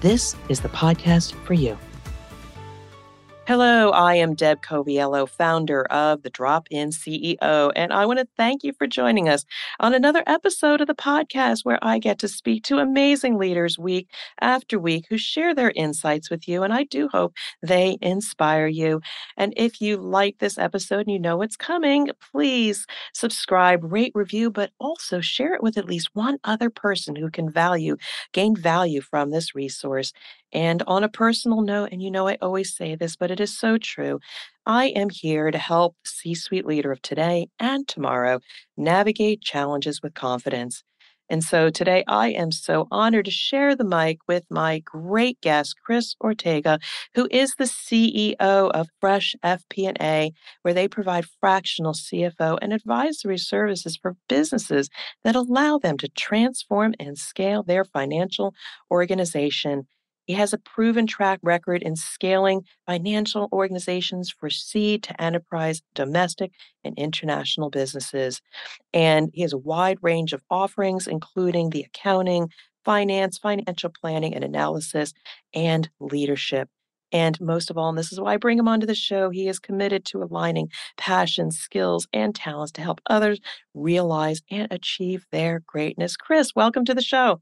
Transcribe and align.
this 0.00 0.36
is 0.48 0.60
the 0.60 0.68
podcast 0.68 1.34
for 1.44 1.54
you. 1.54 1.76
Hello, 3.48 3.88
I 3.92 4.16
am 4.16 4.34
Deb 4.34 4.60
Coviello, 4.60 5.26
founder 5.26 5.84
of 5.84 6.22
the 6.22 6.28
Drop 6.28 6.68
In 6.70 6.90
CEO, 6.90 7.72
and 7.74 7.94
I 7.94 8.04
want 8.04 8.18
to 8.18 8.28
thank 8.36 8.62
you 8.62 8.74
for 8.74 8.86
joining 8.86 9.26
us 9.26 9.46
on 9.80 9.94
another 9.94 10.22
episode 10.26 10.82
of 10.82 10.86
the 10.86 10.94
podcast 10.94 11.64
where 11.64 11.78
I 11.80 11.98
get 11.98 12.18
to 12.18 12.28
speak 12.28 12.62
to 12.64 12.76
amazing 12.76 13.38
leaders 13.38 13.78
week 13.78 14.10
after 14.42 14.78
week 14.78 15.06
who 15.08 15.16
share 15.16 15.54
their 15.54 15.72
insights 15.74 16.28
with 16.28 16.46
you, 16.46 16.62
and 16.62 16.74
I 16.74 16.84
do 16.84 17.08
hope 17.08 17.32
they 17.62 17.96
inspire 18.02 18.66
you. 18.66 19.00
And 19.38 19.54
if 19.56 19.80
you 19.80 19.96
like 19.96 20.40
this 20.40 20.58
episode 20.58 21.06
and 21.06 21.10
you 21.10 21.18
know 21.18 21.40
it's 21.40 21.56
coming, 21.56 22.10
please 22.30 22.86
subscribe, 23.14 23.80
rate, 23.82 24.12
review, 24.14 24.50
but 24.50 24.72
also 24.78 25.22
share 25.22 25.54
it 25.54 25.62
with 25.62 25.78
at 25.78 25.86
least 25.86 26.10
one 26.12 26.36
other 26.44 26.68
person 26.68 27.16
who 27.16 27.30
can 27.30 27.50
value, 27.50 27.96
gain 28.32 28.54
value 28.54 29.00
from 29.00 29.30
this 29.30 29.54
resource. 29.54 30.12
And 30.52 30.82
on 30.86 31.04
a 31.04 31.08
personal 31.10 31.60
note, 31.60 31.90
and 31.92 32.02
you 32.02 32.10
know 32.10 32.26
I 32.26 32.38
always 32.40 32.74
say 32.74 32.94
this, 32.94 33.16
but 33.16 33.30
it 33.30 33.37
is 33.40 33.58
so 33.58 33.78
true, 33.78 34.20
I 34.66 34.86
am 34.88 35.08
here 35.10 35.50
to 35.50 35.58
help 35.58 35.96
C 36.04 36.34
suite 36.34 36.66
leader 36.66 36.92
of 36.92 37.02
today 37.02 37.48
and 37.58 37.86
tomorrow 37.88 38.40
navigate 38.76 39.40
challenges 39.40 40.02
with 40.02 40.14
confidence. 40.14 40.82
And 41.30 41.44
so 41.44 41.68
today 41.68 42.04
I 42.08 42.28
am 42.28 42.50
so 42.50 42.88
honored 42.90 43.26
to 43.26 43.30
share 43.30 43.76
the 43.76 43.84
mic 43.84 44.18
with 44.26 44.44
my 44.50 44.78
great 44.78 45.40
guest, 45.42 45.74
Chris 45.84 46.14
Ortega, 46.22 46.78
who 47.14 47.28
is 47.30 47.54
the 47.54 47.64
CEO 47.64 48.36
of 48.40 48.88
Fresh 49.00 49.34
FP&A, 49.44 50.32
where 50.62 50.74
they 50.74 50.88
provide 50.88 51.26
fractional 51.40 51.92
CFO 51.92 52.58
and 52.62 52.72
advisory 52.72 53.38
services 53.38 53.98
for 54.00 54.16
businesses 54.28 54.88
that 55.22 55.36
allow 55.36 55.78
them 55.78 55.98
to 55.98 56.08
transform 56.08 56.94
and 56.98 57.18
scale 57.18 57.62
their 57.62 57.84
financial 57.84 58.54
organization. 58.90 59.86
He 60.28 60.34
has 60.34 60.52
a 60.52 60.58
proven 60.58 61.06
track 61.06 61.40
record 61.42 61.82
in 61.82 61.96
scaling 61.96 62.60
financial 62.86 63.48
organizations 63.50 64.30
for 64.30 64.50
seed 64.50 65.02
to 65.04 65.20
enterprise, 65.20 65.80
domestic 65.94 66.52
and 66.84 66.96
international 66.98 67.70
businesses. 67.70 68.42
And 68.92 69.30
he 69.32 69.40
has 69.40 69.54
a 69.54 69.58
wide 69.58 69.96
range 70.02 70.34
of 70.34 70.42
offerings, 70.50 71.06
including 71.06 71.70
the 71.70 71.80
accounting, 71.80 72.50
finance, 72.84 73.38
financial 73.38 73.90
planning 73.90 74.34
and 74.34 74.44
analysis, 74.44 75.14
and 75.54 75.88
leadership. 75.98 76.68
And 77.10 77.40
most 77.40 77.70
of 77.70 77.78
all, 77.78 77.88
and 77.88 77.96
this 77.96 78.12
is 78.12 78.20
why 78.20 78.34
I 78.34 78.36
bring 78.36 78.58
him 78.58 78.68
onto 78.68 78.86
the 78.86 78.94
show, 78.94 79.30
he 79.30 79.48
is 79.48 79.58
committed 79.58 80.04
to 80.06 80.22
aligning 80.22 80.68
passions, 80.98 81.56
skills, 81.56 82.06
and 82.12 82.34
talents 82.34 82.72
to 82.72 82.82
help 82.82 83.00
others 83.06 83.40
realize 83.72 84.42
and 84.50 84.70
achieve 84.70 85.24
their 85.32 85.62
greatness. 85.66 86.18
Chris, 86.18 86.54
welcome 86.54 86.84
to 86.84 86.94
the 86.94 87.00
show. 87.00 87.40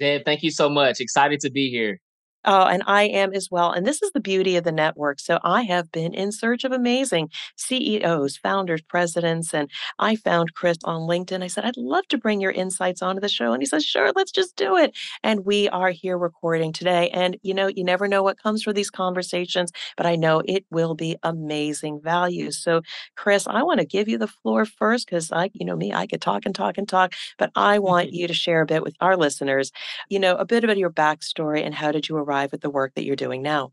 Deb, 0.00 0.24
thank 0.24 0.42
you 0.42 0.50
so 0.50 0.68
much. 0.68 1.00
Excited 1.00 1.40
to 1.40 1.50
be 1.50 1.70
here. 1.70 2.00
Oh, 2.44 2.64
and 2.64 2.82
I 2.86 3.02
am 3.04 3.34
as 3.34 3.48
well. 3.50 3.70
And 3.72 3.86
this 3.86 4.00
is 4.02 4.12
the 4.12 4.20
beauty 4.20 4.56
of 4.56 4.64
the 4.64 4.72
network. 4.72 5.20
So 5.20 5.38
I 5.44 5.62
have 5.62 5.92
been 5.92 6.14
in 6.14 6.32
search 6.32 6.64
of 6.64 6.72
amazing 6.72 7.28
CEOs, 7.56 8.38
founders, 8.38 8.80
presidents, 8.80 9.52
and 9.52 9.70
I 9.98 10.16
found 10.16 10.54
Chris 10.54 10.78
on 10.84 11.02
LinkedIn. 11.02 11.42
I 11.42 11.48
said, 11.48 11.66
I'd 11.66 11.76
love 11.76 12.06
to 12.08 12.16
bring 12.18 12.40
your 12.40 12.50
insights 12.50 13.02
onto 13.02 13.20
the 13.20 13.28
show. 13.28 13.52
And 13.52 13.60
he 13.62 13.66
says, 13.66 13.84
sure, 13.84 14.10
let's 14.16 14.32
just 14.32 14.56
do 14.56 14.76
it. 14.76 14.96
And 15.22 15.44
we 15.44 15.68
are 15.68 15.90
here 15.90 16.16
recording 16.16 16.72
today. 16.72 17.10
And 17.10 17.36
you 17.42 17.52
know, 17.52 17.66
you 17.66 17.84
never 17.84 18.08
know 18.08 18.22
what 18.22 18.42
comes 18.42 18.62
from 18.62 18.72
these 18.72 18.90
conversations, 18.90 19.70
but 19.96 20.06
I 20.06 20.16
know 20.16 20.42
it 20.46 20.64
will 20.70 20.94
be 20.94 21.16
amazing 21.22 22.00
value. 22.02 22.50
So, 22.52 22.80
Chris, 23.16 23.46
I 23.46 23.62
want 23.62 23.80
to 23.80 23.86
give 23.86 24.08
you 24.08 24.16
the 24.16 24.26
floor 24.26 24.64
first 24.64 25.06
because 25.06 25.30
I, 25.30 25.50
you 25.52 25.66
know, 25.66 25.76
me, 25.76 25.92
I 25.92 26.06
could 26.06 26.22
talk 26.22 26.46
and 26.46 26.54
talk 26.54 26.78
and 26.78 26.88
talk, 26.88 27.12
but 27.38 27.50
I 27.54 27.78
want 27.90 28.12
you 28.12 28.26
to 28.26 28.34
share 28.34 28.62
a 28.62 28.66
bit 28.66 28.82
with 28.82 28.96
our 29.00 29.16
listeners, 29.16 29.72
you 30.08 30.18
know, 30.18 30.36
a 30.36 30.46
bit 30.46 30.64
about 30.64 30.78
your 30.78 30.90
backstory 30.90 31.64
and 31.64 31.74
how 31.74 31.92
did 31.92 32.08
you 32.08 32.16
arrive 32.16 32.29
arrive 32.30 32.54
at 32.54 32.60
the 32.60 32.70
work 32.70 32.94
that 32.94 33.04
you're 33.04 33.16
doing 33.16 33.42
now. 33.42 33.72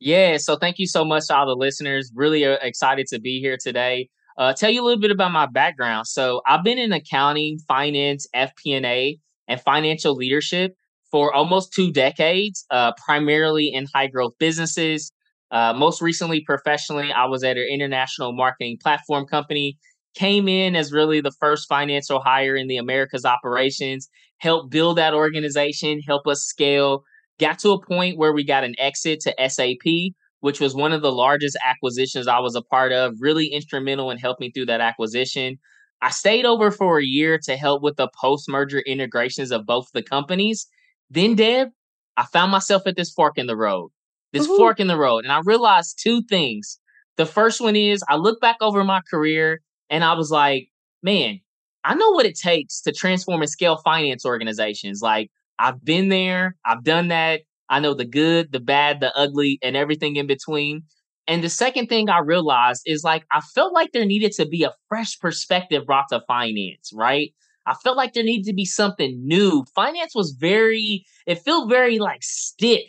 Yeah, 0.00 0.36
so 0.36 0.56
thank 0.56 0.78
you 0.78 0.86
so 0.86 1.04
much 1.04 1.28
to 1.28 1.36
all 1.36 1.46
the 1.46 1.56
listeners. 1.56 2.10
Really 2.14 2.44
uh, 2.44 2.56
excited 2.60 3.06
to 3.08 3.20
be 3.20 3.40
here 3.40 3.56
today. 3.60 4.08
Uh, 4.36 4.52
tell 4.52 4.70
you 4.70 4.82
a 4.82 4.84
little 4.84 5.00
bit 5.00 5.10
about 5.10 5.32
my 5.32 5.46
background. 5.46 6.06
So 6.06 6.42
I've 6.46 6.64
been 6.64 6.78
in 6.78 6.92
accounting, 6.92 7.58
finance, 7.68 8.26
FP&A, 8.34 9.18
and 9.46 9.60
financial 9.60 10.14
leadership 10.14 10.74
for 11.10 11.32
almost 11.32 11.72
two 11.72 11.92
decades, 11.92 12.64
uh, 12.70 12.92
primarily 13.04 13.72
in 13.72 13.86
high 13.94 14.08
growth 14.08 14.32
businesses. 14.38 15.12
Uh, 15.52 15.72
most 15.72 16.02
recently, 16.02 16.40
professionally, 16.40 17.12
I 17.12 17.26
was 17.26 17.44
at 17.44 17.56
an 17.56 17.68
international 17.70 18.32
marketing 18.32 18.78
platform 18.82 19.26
company. 19.26 19.78
Came 20.16 20.48
in 20.48 20.74
as 20.74 20.92
really 20.92 21.20
the 21.20 21.32
first 21.38 21.68
financial 21.68 22.20
hire 22.20 22.56
in 22.56 22.66
the 22.66 22.76
Americas 22.76 23.24
operations, 23.24 24.08
helped 24.38 24.70
build 24.70 24.98
that 24.98 25.14
organization, 25.14 26.00
help 26.00 26.26
us 26.26 26.42
scale, 26.42 27.04
got 27.38 27.58
to 27.60 27.70
a 27.70 27.84
point 27.84 28.18
where 28.18 28.32
we 28.32 28.44
got 28.44 28.64
an 28.64 28.74
exit 28.78 29.20
to 29.20 29.34
SAP, 29.48 30.14
which 30.40 30.60
was 30.60 30.74
one 30.74 30.92
of 30.92 31.02
the 31.02 31.12
largest 31.12 31.56
acquisitions 31.64 32.28
I 32.28 32.38
was 32.38 32.54
a 32.54 32.62
part 32.62 32.92
of, 32.92 33.14
really 33.18 33.46
instrumental 33.46 34.10
in 34.10 34.18
helping 34.18 34.52
through 34.52 34.66
that 34.66 34.80
acquisition. 34.80 35.58
I 36.02 36.10
stayed 36.10 36.44
over 36.44 36.70
for 36.70 36.98
a 36.98 37.04
year 37.04 37.38
to 37.44 37.56
help 37.56 37.82
with 37.82 37.96
the 37.96 38.10
post 38.20 38.48
merger 38.48 38.80
integrations 38.80 39.50
of 39.50 39.66
both 39.66 39.86
the 39.94 40.02
companies. 40.02 40.66
Then, 41.10 41.34
Deb, 41.34 41.68
I 42.16 42.24
found 42.24 42.52
myself 42.52 42.82
at 42.86 42.96
this 42.96 43.10
fork 43.10 43.38
in 43.38 43.46
the 43.46 43.56
road, 43.56 43.90
this 44.32 44.46
Ooh. 44.46 44.56
fork 44.56 44.80
in 44.80 44.86
the 44.86 44.98
road. 44.98 45.24
And 45.24 45.32
I 45.32 45.40
realized 45.44 45.98
two 46.02 46.22
things. 46.22 46.78
The 47.16 47.26
first 47.26 47.60
one 47.60 47.76
is 47.76 48.04
I 48.08 48.16
look 48.16 48.40
back 48.40 48.56
over 48.60 48.84
my 48.84 49.00
career 49.08 49.60
and 49.88 50.04
I 50.04 50.14
was 50.14 50.30
like, 50.30 50.68
man, 51.02 51.40
I 51.84 51.94
know 51.94 52.10
what 52.10 52.26
it 52.26 52.38
takes 52.38 52.80
to 52.82 52.92
transform 52.92 53.40
and 53.40 53.50
scale 53.50 53.76
finance 53.78 54.24
organizations. 54.24 55.00
Like, 55.02 55.30
I've 55.58 55.84
been 55.84 56.08
there, 56.08 56.56
I've 56.64 56.84
done 56.84 57.08
that. 57.08 57.42
I 57.68 57.80
know 57.80 57.94
the 57.94 58.04
good, 58.04 58.52
the 58.52 58.60
bad, 58.60 59.00
the 59.00 59.16
ugly, 59.16 59.58
and 59.62 59.76
everything 59.76 60.16
in 60.16 60.26
between. 60.26 60.82
And 61.26 61.42
the 61.42 61.48
second 61.48 61.86
thing 61.86 62.10
I 62.10 62.18
realized 62.18 62.82
is 62.84 63.02
like, 63.02 63.24
I 63.32 63.40
felt 63.40 63.72
like 63.72 63.92
there 63.92 64.04
needed 64.04 64.32
to 64.32 64.46
be 64.46 64.62
a 64.64 64.74
fresh 64.88 65.18
perspective 65.18 65.86
brought 65.86 66.06
to 66.10 66.20
finance, 66.26 66.90
right? 66.92 67.32
I 67.66 67.74
felt 67.74 67.96
like 67.96 68.12
there 68.12 68.22
needed 68.22 68.44
to 68.46 68.52
be 68.52 68.66
something 68.66 69.18
new. 69.26 69.64
Finance 69.74 70.14
was 70.14 70.36
very, 70.38 71.06
it 71.26 71.36
felt 71.36 71.70
very 71.70 71.98
like 71.98 72.22
stiff. 72.22 72.82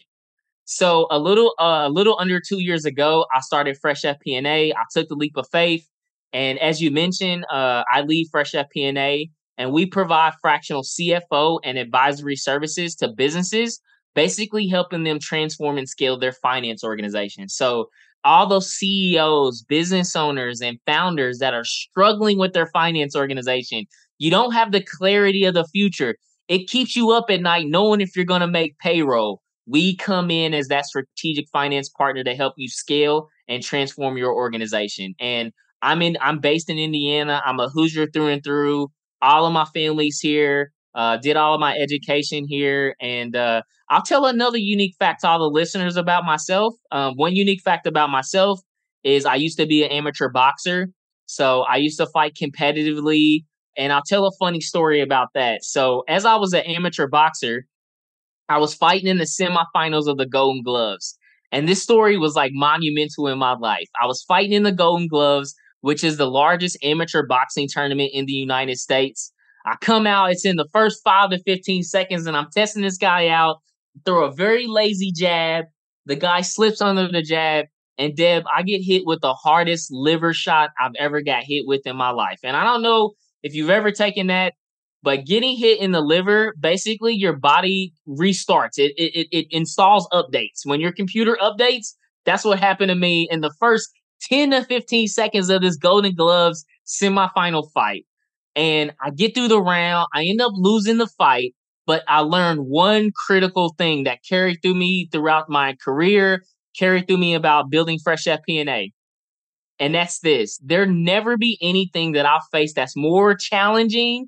So 0.65 1.07
a 1.11 1.19
little, 1.19 1.53
uh, 1.59 1.83
a 1.85 1.89
little 1.89 2.17
under 2.19 2.41
two 2.41 2.59
years 2.59 2.83
ago, 2.83 3.25
I 3.33 3.39
started 3.39 3.77
Fresh 3.77 4.01
FP&A. 4.01 4.73
I 4.73 4.83
took 4.91 5.07
the 5.07 5.15
leap 5.15 5.37
of 5.37 5.47
faith, 5.51 5.87
and 6.33 6.59
as 6.59 6.81
you 6.81 6.91
mentioned, 6.91 7.45
uh, 7.49 7.83
I 7.89 8.01
lead 8.01 8.27
Fresh 8.31 8.53
FP&A 8.53 9.29
and 9.57 9.71
we 9.71 9.85
provide 9.85 10.33
fractional 10.41 10.83
CFO 10.83 11.59
and 11.63 11.77
advisory 11.77 12.35
services 12.35 12.95
to 12.95 13.07
businesses, 13.07 13.79
basically 14.13 14.67
helping 14.67 15.03
them 15.03 15.19
transform 15.19 15.77
and 15.77 15.87
scale 15.87 16.19
their 16.19 16.33
finance 16.33 16.83
organization. 16.83 17.49
So, 17.49 17.89
all 18.23 18.47
those 18.47 18.71
CEOs, 18.71 19.63
business 19.63 20.15
owners, 20.15 20.59
and 20.59 20.79
founders 20.87 21.37
that 21.37 21.53
are 21.53 21.63
struggling 21.63 22.39
with 22.39 22.53
their 22.53 22.65
finance 22.67 23.15
organization, 23.15 23.85
you 24.17 24.31
don't 24.31 24.51
have 24.51 24.71
the 24.71 24.81
clarity 24.81 25.45
of 25.45 25.53
the 25.53 25.65
future. 25.65 26.15
It 26.47 26.67
keeps 26.67 26.95
you 26.95 27.11
up 27.11 27.25
at 27.29 27.41
night 27.41 27.67
knowing 27.67 28.01
if 28.01 28.15
you're 28.15 28.25
going 28.25 28.41
to 28.41 28.47
make 28.47 28.79
payroll. 28.79 29.41
We 29.67 29.95
come 29.95 30.31
in 30.31 30.55
as 30.55 30.67
that 30.69 30.85
strategic 30.85 31.47
finance 31.51 31.87
partner 31.89 32.23
to 32.23 32.35
help 32.35 32.53
you 32.57 32.67
scale 32.67 33.29
and 33.47 33.61
transform 33.61 34.17
your 34.17 34.33
organization. 34.33 35.13
And 35.19 35.51
I'm 35.81 36.01
in 36.01 36.17
I'm 36.21 36.39
based 36.39 36.69
in 36.69 36.79
Indiana. 36.79 37.41
I'm 37.45 37.59
a 37.59 37.69
Hoosier 37.69 38.07
through 38.07 38.27
and 38.27 38.43
through 38.43 38.89
all 39.25 39.45
of 39.45 39.53
my 39.53 39.65
families 39.65 40.19
here. 40.19 40.71
Uh, 40.93 41.17
did 41.17 41.35
all 41.35 41.53
of 41.53 41.59
my 41.59 41.75
education 41.75 42.45
here, 42.47 42.95
and 43.01 43.35
uh, 43.35 43.61
I'll 43.89 44.01
tell 44.01 44.27
another 44.27 44.57
unique 44.57 44.95
fact 44.97 45.21
to 45.21 45.27
all 45.27 45.39
the 45.39 45.49
listeners 45.49 45.97
about 45.97 46.23
myself. 46.23 46.73
Um, 46.89 47.15
one 47.17 47.35
unique 47.35 47.61
fact 47.61 47.85
about 47.85 48.09
myself 48.09 48.61
is 49.03 49.25
I 49.25 49.35
used 49.35 49.57
to 49.59 49.65
be 49.65 49.83
an 49.83 49.91
amateur 49.91 50.29
boxer, 50.29 50.87
so 51.25 51.63
I 51.63 51.75
used 51.75 51.97
to 51.99 52.07
fight 52.07 52.37
competitively. 52.41 53.43
And 53.77 53.91
I'll 53.91 54.03
tell 54.07 54.25
a 54.25 54.31
funny 54.39 54.61
story 54.61 55.01
about 55.01 55.27
that. 55.33 55.65
So, 55.65 56.05
as 56.07 56.23
I 56.23 56.35
was 56.35 56.53
an 56.53 56.61
amateur 56.61 57.07
boxer, 57.07 57.65
I 58.47 58.57
was 58.57 58.73
fighting 58.73 59.07
in 59.07 59.17
the 59.17 59.25
semifinals 59.25 60.07
of 60.07 60.17
the 60.17 60.25
Golden 60.25 60.63
Gloves. 60.63 61.17
And 61.51 61.67
this 61.67 61.81
story 61.81 62.17
was 62.17 62.35
like 62.35 62.51
monumental 62.53 63.27
in 63.27 63.37
my 63.37 63.53
life. 63.53 63.89
I 64.01 64.05
was 64.05 64.23
fighting 64.23 64.53
in 64.53 64.63
the 64.63 64.71
Golden 64.71 65.07
Gloves 65.07 65.55
which 65.81 66.03
is 66.03 66.17
the 66.17 66.29
largest 66.29 66.77
amateur 66.83 67.25
boxing 67.25 67.67
tournament 67.69 68.11
in 68.13 68.25
the 68.25 68.33
United 68.33 68.77
States. 68.77 69.31
I 69.65 69.75
come 69.81 70.05
out, 70.05 70.31
it's 70.31 70.45
in 70.45 70.57
the 70.57 70.67
first 70.71 71.01
five 71.03 71.31
to 71.31 71.39
15 71.39 71.83
seconds, 71.83 72.27
and 72.27 72.37
I'm 72.37 72.49
testing 72.51 72.83
this 72.83 72.97
guy 72.97 73.27
out, 73.27 73.57
throw 74.05 74.25
a 74.25 74.31
very 74.31 74.67
lazy 74.67 75.11
jab, 75.11 75.65
The 76.05 76.15
guy 76.15 76.41
slips 76.41 76.81
under 76.81 77.07
the 77.07 77.21
jab, 77.21 77.65
and 77.97 78.15
Deb, 78.15 78.43
I 78.53 78.63
get 78.63 78.81
hit 78.83 79.03
with 79.05 79.21
the 79.21 79.33
hardest 79.33 79.91
liver 79.91 80.33
shot 80.33 80.71
I've 80.79 80.95
ever 80.99 81.21
got 81.21 81.43
hit 81.43 81.63
with 81.65 81.81
in 81.85 81.95
my 81.95 82.11
life. 82.11 82.39
And 82.43 82.55
I 82.55 82.63
don't 82.63 82.81
know 82.81 83.13
if 83.41 83.55
you've 83.55 83.69
ever 83.69 83.91
taken 83.91 84.27
that, 84.27 84.53
but 85.01 85.25
getting 85.25 85.55
hit 85.55 85.79
in 85.79 85.91
the 85.91 86.01
liver, 86.01 86.53
basically 86.59 87.13
your 87.13 87.37
body 87.37 87.93
restarts. 88.07 88.77
It 88.77 88.93
it 88.97 89.15
it, 89.15 89.27
it 89.31 89.47
installs 89.51 90.07
updates. 90.11 90.65
When 90.65 90.81
your 90.81 90.91
computer 90.91 91.37
updates, 91.41 91.93
that's 92.25 92.43
what 92.43 92.59
happened 92.59 92.89
to 92.89 92.95
me 92.95 93.27
in 93.31 93.41
the 93.41 93.53
first 93.59 93.89
10 94.21 94.51
to 94.51 94.63
15 94.63 95.07
seconds 95.07 95.49
of 95.49 95.61
this 95.61 95.77
Golden 95.77 96.15
Gloves 96.15 96.65
semifinal 96.85 97.71
fight. 97.73 98.05
And 98.55 98.93
I 99.01 99.09
get 99.09 99.35
through 99.35 99.49
the 99.49 99.61
round. 99.61 100.07
I 100.13 100.25
end 100.25 100.41
up 100.41 100.51
losing 100.55 100.97
the 100.97 101.07
fight, 101.07 101.53
but 101.85 102.03
I 102.07 102.19
learned 102.19 102.61
one 102.67 103.11
critical 103.27 103.75
thing 103.77 104.03
that 104.05 104.19
carried 104.27 104.61
through 104.61 104.75
me 104.75 105.09
throughout 105.11 105.49
my 105.49 105.75
career, 105.83 106.43
carried 106.77 107.07
through 107.07 107.17
me 107.17 107.33
about 107.33 107.69
building 107.69 107.99
Fresh 108.03 108.25
FP&A. 108.25 108.91
And 109.77 109.93
that's 109.93 110.19
this. 110.19 110.57
There 110.63 110.85
never 110.85 111.37
be 111.37 111.57
anything 111.61 112.13
that 112.13 112.25
I'll 112.25 112.45
face 112.51 112.73
that's 112.73 112.95
more 112.95 113.35
challenging 113.35 114.27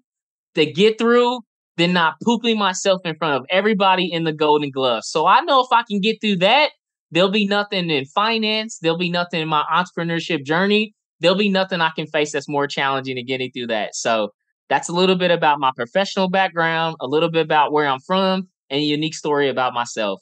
to 0.55 0.65
get 0.65 0.97
through 0.97 1.39
than 1.77 1.93
not 1.93 2.15
pooping 2.23 2.57
myself 2.57 3.01
in 3.05 3.15
front 3.15 3.35
of 3.35 3.45
everybody 3.49 4.11
in 4.11 4.23
the 4.23 4.33
Golden 4.33 4.71
gloves. 4.71 5.07
So 5.09 5.25
I 5.25 5.41
know 5.41 5.61
if 5.61 5.71
I 5.71 5.83
can 5.87 6.01
get 6.01 6.19
through 6.19 6.37
that, 6.37 6.71
there'll 7.11 7.31
be 7.31 7.47
nothing 7.47 7.89
in 7.89 8.05
finance, 8.05 8.79
there'll 8.81 8.97
be 8.97 9.11
nothing 9.11 9.41
in 9.41 9.47
my 9.47 9.63
entrepreneurship 9.71 10.43
journey 10.45 10.93
there'll 11.19 11.37
be 11.37 11.49
nothing 11.49 11.81
I 11.81 11.89
can 11.95 12.07
face 12.07 12.31
that's 12.31 12.49
more 12.49 12.67
challenging 12.67 13.15
than 13.15 13.25
getting 13.25 13.51
through 13.51 13.67
that. 13.67 13.95
So 13.95 14.29
that's 14.69 14.89
a 14.89 14.93
little 14.93 15.15
bit 15.15 15.31
about 15.31 15.59
my 15.59 15.71
professional 15.75 16.29
background, 16.29 16.97
a 16.99 17.07
little 17.07 17.31
bit 17.31 17.45
about 17.45 17.71
where 17.71 17.87
I'm 17.87 17.99
from, 18.05 18.49
and 18.69 18.79
a 18.79 18.83
unique 18.83 19.15
story 19.15 19.49
about 19.49 19.73
myself. 19.73 20.21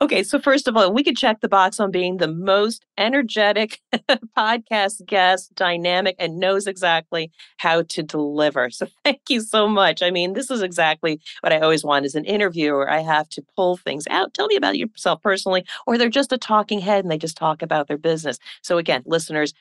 Okay, 0.00 0.22
so 0.22 0.38
first 0.38 0.68
of 0.68 0.76
all, 0.76 0.92
we 0.92 1.02
could 1.02 1.16
check 1.16 1.40
the 1.40 1.48
box 1.48 1.80
on 1.80 1.90
being 1.90 2.18
the 2.18 2.28
most 2.32 2.86
energetic 2.96 3.80
podcast 4.38 5.04
guest, 5.06 5.52
dynamic, 5.56 6.14
and 6.20 6.38
knows 6.38 6.68
exactly 6.68 7.32
how 7.56 7.82
to 7.82 8.04
deliver. 8.04 8.70
So 8.70 8.86
thank 9.04 9.22
you 9.28 9.40
so 9.40 9.66
much. 9.66 10.00
I 10.00 10.12
mean, 10.12 10.34
this 10.34 10.52
is 10.52 10.62
exactly 10.62 11.20
what 11.40 11.52
I 11.52 11.58
always 11.58 11.82
want 11.82 12.04
as 12.04 12.14
an 12.14 12.24
interviewer. 12.26 12.88
I 12.88 13.00
have 13.00 13.28
to 13.30 13.42
pull 13.56 13.76
things 13.76 14.04
out. 14.08 14.34
Tell 14.34 14.46
me 14.46 14.54
about 14.54 14.78
yourself 14.78 15.20
personally, 15.20 15.64
or 15.84 15.98
they're 15.98 16.08
just 16.08 16.32
a 16.32 16.38
talking 16.38 16.78
head 16.78 17.04
and 17.04 17.10
they 17.10 17.18
just 17.18 17.36
talk 17.36 17.60
about 17.60 17.88
their 17.88 17.98
business. 17.98 18.38
So 18.62 18.78
again, 18.78 19.02
listeners, 19.04 19.52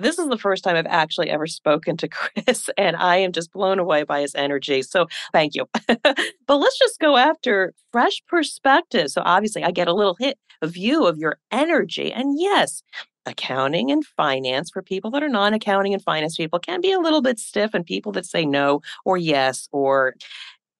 this 0.00 0.18
is 0.18 0.28
the 0.28 0.38
first 0.38 0.64
time 0.64 0.76
I've 0.76 0.86
actually 0.86 1.30
ever 1.30 1.46
spoken 1.46 1.96
to 1.98 2.08
Chris, 2.46 2.68
and 2.76 2.96
I 2.96 3.16
am 3.16 3.32
just 3.32 3.52
blown 3.52 3.78
away 3.78 4.02
by 4.04 4.20
his 4.20 4.34
energy. 4.34 4.82
So 4.82 5.06
thank 5.32 5.54
you. 5.54 5.68
but 5.86 6.56
let's 6.56 6.78
just 6.78 6.98
go 6.98 7.16
after 7.16 7.74
fresh 7.92 8.22
perspective. 8.26 9.10
So 9.10 9.22
obviously, 9.24 9.64
I 9.64 9.70
get 9.70 9.88
a 9.88 9.94
little 9.94 10.16
hit, 10.18 10.38
view 10.62 11.06
of 11.06 11.16
your 11.16 11.38
energy. 11.50 12.12
And 12.12 12.38
yes, 12.38 12.82
accounting 13.26 13.90
and 13.90 14.04
finance 14.04 14.70
for 14.70 14.82
people 14.82 15.10
that 15.12 15.22
are 15.22 15.28
non 15.28 15.54
accounting 15.54 15.94
and 15.94 16.02
finance 16.02 16.36
people 16.36 16.58
can 16.58 16.80
be 16.80 16.92
a 16.92 16.98
little 16.98 17.22
bit 17.22 17.38
stiff, 17.38 17.74
and 17.74 17.84
people 17.84 18.12
that 18.12 18.26
say 18.26 18.44
no 18.44 18.80
or 19.04 19.16
yes 19.16 19.68
or 19.72 20.14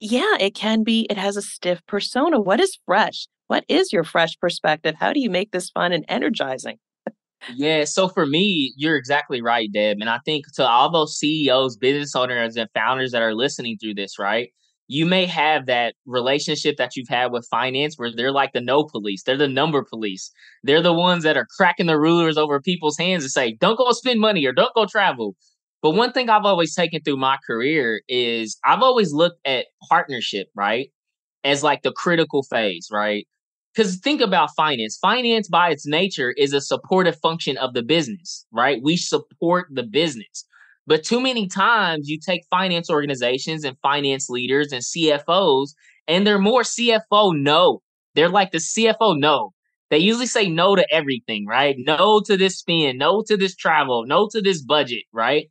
yeah, 0.03 0.35
it 0.39 0.55
can 0.55 0.83
be, 0.83 1.05
it 1.11 1.17
has 1.17 1.37
a 1.37 1.43
stiff 1.43 1.85
persona. 1.85 2.41
What 2.41 2.59
is 2.59 2.79
fresh? 2.87 3.27
What 3.47 3.63
is 3.67 3.93
your 3.93 4.03
fresh 4.03 4.35
perspective? 4.39 4.95
How 4.99 5.13
do 5.13 5.19
you 5.19 5.29
make 5.29 5.51
this 5.51 5.69
fun 5.69 5.91
and 5.91 6.03
energizing? 6.07 6.79
Yeah, 7.49 7.85
so 7.85 8.07
for 8.07 8.25
me, 8.25 8.73
you're 8.77 8.97
exactly 8.97 9.41
right, 9.41 9.67
Deb. 9.71 9.97
And 9.99 10.09
I 10.09 10.19
think 10.25 10.45
to 10.55 10.67
all 10.67 10.91
those 10.91 11.17
CEOs, 11.17 11.75
business 11.77 12.15
owners, 12.15 12.55
and 12.55 12.69
founders 12.73 13.11
that 13.11 13.21
are 13.23 13.33
listening 13.33 13.77
through 13.79 13.95
this, 13.95 14.19
right? 14.19 14.49
You 14.87 15.05
may 15.05 15.25
have 15.25 15.65
that 15.67 15.95
relationship 16.05 16.75
that 16.77 16.95
you've 16.95 17.07
had 17.07 17.31
with 17.31 17.47
finance 17.49 17.95
where 17.97 18.11
they're 18.13 18.31
like 18.31 18.51
the 18.53 18.61
no 18.61 18.83
police, 18.83 19.23
they're 19.23 19.37
the 19.37 19.47
number 19.47 19.83
police. 19.83 20.31
They're 20.63 20.81
the 20.81 20.93
ones 20.93 21.23
that 21.23 21.37
are 21.37 21.47
cracking 21.57 21.87
the 21.87 21.97
rulers 21.97 22.37
over 22.37 22.59
people's 22.61 22.97
hands 22.97 23.23
and 23.23 23.31
say, 23.31 23.53
don't 23.53 23.77
go 23.77 23.91
spend 23.93 24.19
money 24.19 24.45
or 24.45 24.53
don't 24.53 24.75
go 24.75 24.85
travel. 24.85 25.35
But 25.81 25.91
one 25.91 26.11
thing 26.11 26.29
I've 26.29 26.45
always 26.45 26.75
taken 26.75 27.01
through 27.01 27.17
my 27.17 27.37
career 27.47 28.01
is 28.07 28.57
I've 28.65 28.83
always 28.83 29.13
looked 29.13 29.39
at 29.47 29.65
partnership, 29.89 30.47
right? 30.55 30.89
As 31.43 31.63
like 31.63 31.83
the 31.83 31.93
critical 31.93 32.43
phase, 32.43 32.89
right? 32.91 33.27
Because 33.73 33.97
think 33.97 34.21
about 34.21 34.49
finance. 34.55 34.97
Finance, 35.01 35.47
by 35.47 35.69
its 35.69 35.87
nature, 35.87 36.31
is 36.37 36.53
a 36.53 36.61
supportive 36.61 37.17
function 37.19 37.57
of 37.57 37.73
the 37.73 37.83
business, 37.83 38.45
right? 38.51 38.81
We 38.83 38.97
support 38.97 39.67
the 39.71 39.83
business. 39.83 40.45
But 40.87 41.03
too 41.03 41.21
many 41.21 41.47
times 41.47 42.09
you 42.09 42.19
take 42.19 42.41
finance 42.49 42.89
organizations 42.89 43.63
and 43.63 43.77
finance 43.81 44.29
leaders 44.29 44.71
and 44.71 44.81
CFOs, 44.81 45.69
and 46.07 46.25
they're 46.25 46.39
more 46.39 46.63
CFO 46.63 47.33
no. 47.35 47.81
They're 48.15 48.29
like 48.29 48.51
the 48.51 48.57
CFO 48.57 49.17
no. 49.17 49.51
They 49.89 49.99
usually 49.99 50.25
say 50.25 50.47
no 50.47 50.75
to 50.75 50.85
everything, 50.93 51.45
right? 51.45 51.75
No 51.77 52.21
to 52.25 52.37
this 52.37 52.57
spend, 52.57 52.97
no 52.97 53.23
to 53.27 53.37
this 53.37 53.55
travel, 53.55 54.05
no 54.05 54.27
to 54.31 54.41
this 54.41 54.61
budget, 54.61 55.03
right? 55.13 55.47